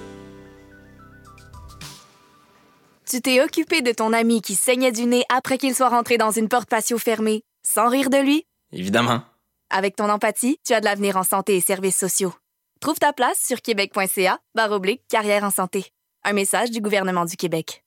[3.08, 6.30] Tu t'es occupé de ton ami qui saignait du nez après qu'il soit rentré dans
[6.30, 7.42] une porte patio fermée,
[7.72, 8.44] sans rire de lui?
[8.72, 9.22] Évidemment.
[9.70, 12.34] Avec ton empathie, tu as de l'avenir en santé et services sociaux.
[12.80, 15.86] Trouve ta place sur québec.ca barre oblique carrière en santé.
[16.22, 17.82] Un message du gouvernement du Québec.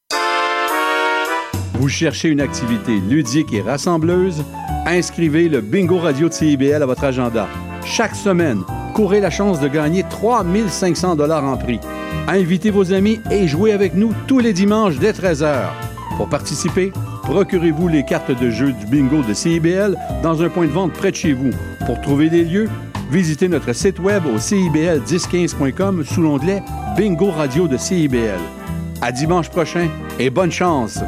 [1.75, 4.43] Vous cherchez une activité ludique et rassembleuse?
[4.87, 7.47] Inscrivez le Bingo Radio de CIBL à votre agenda.
[7.85, 8.63] Chaque semaine,
[8.95, 11.79] courez la chance de gagner 3500 dollars en prix.
[12.27, 15.67] Invitez vos amis et jouez avec nous tous les dimanches dès 13h.
[16.17, 16.91] Pour participer,
[17.25, 21.11] procurez-vous les cartes de jeu du bingo de CIBL dans un point de vente près
[21.11, 21.49] de chez vous.
[21.85, 22.69] Pour trouver des lieux,
[23.11, 26.63] visitez notre site web au cibl1015.com sous l'onglet
[26.95, 28.39] Bingo Radio de CIBL.
[29.01, 30.99] À dimanche prochain et bonne chance!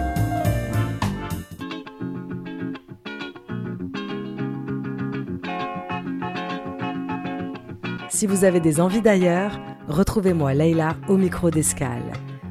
[8.09, 12.01] Si vous avez des envies d'ailleurs, retrouvez-moi Leila au micro d'escale.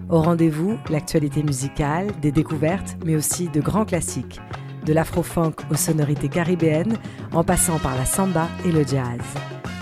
[0.08, 4.40] Au rendez-vous, l'actualité musicale, des découvertes, mais aussi de grands classiques,
[4.84, 6.96] de l'afro-funk aux sonorités caribéennes,
[7.32, 9.18] en passant par la samba et le jazz.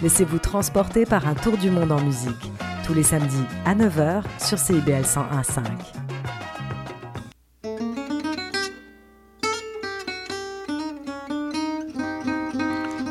[0.03, 2.51] Laissez-vous transporter par un tour du monde en musique,
[2.87, 5.61] tous les samedis à 9h sur CIBL 101.5.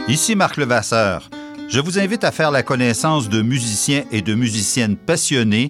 [0.08, 1.30] Ici Marc Levasseur.
[1.70, 5.70] Je vous invite à faire la connaissance de musiciens et de musiciennes passionnés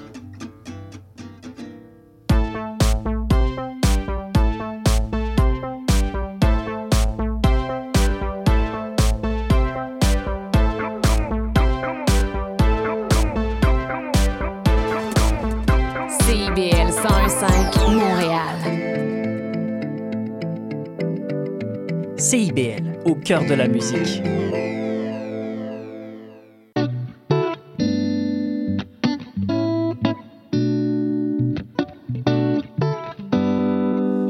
[23.23, 24.21] Cœur de la musique.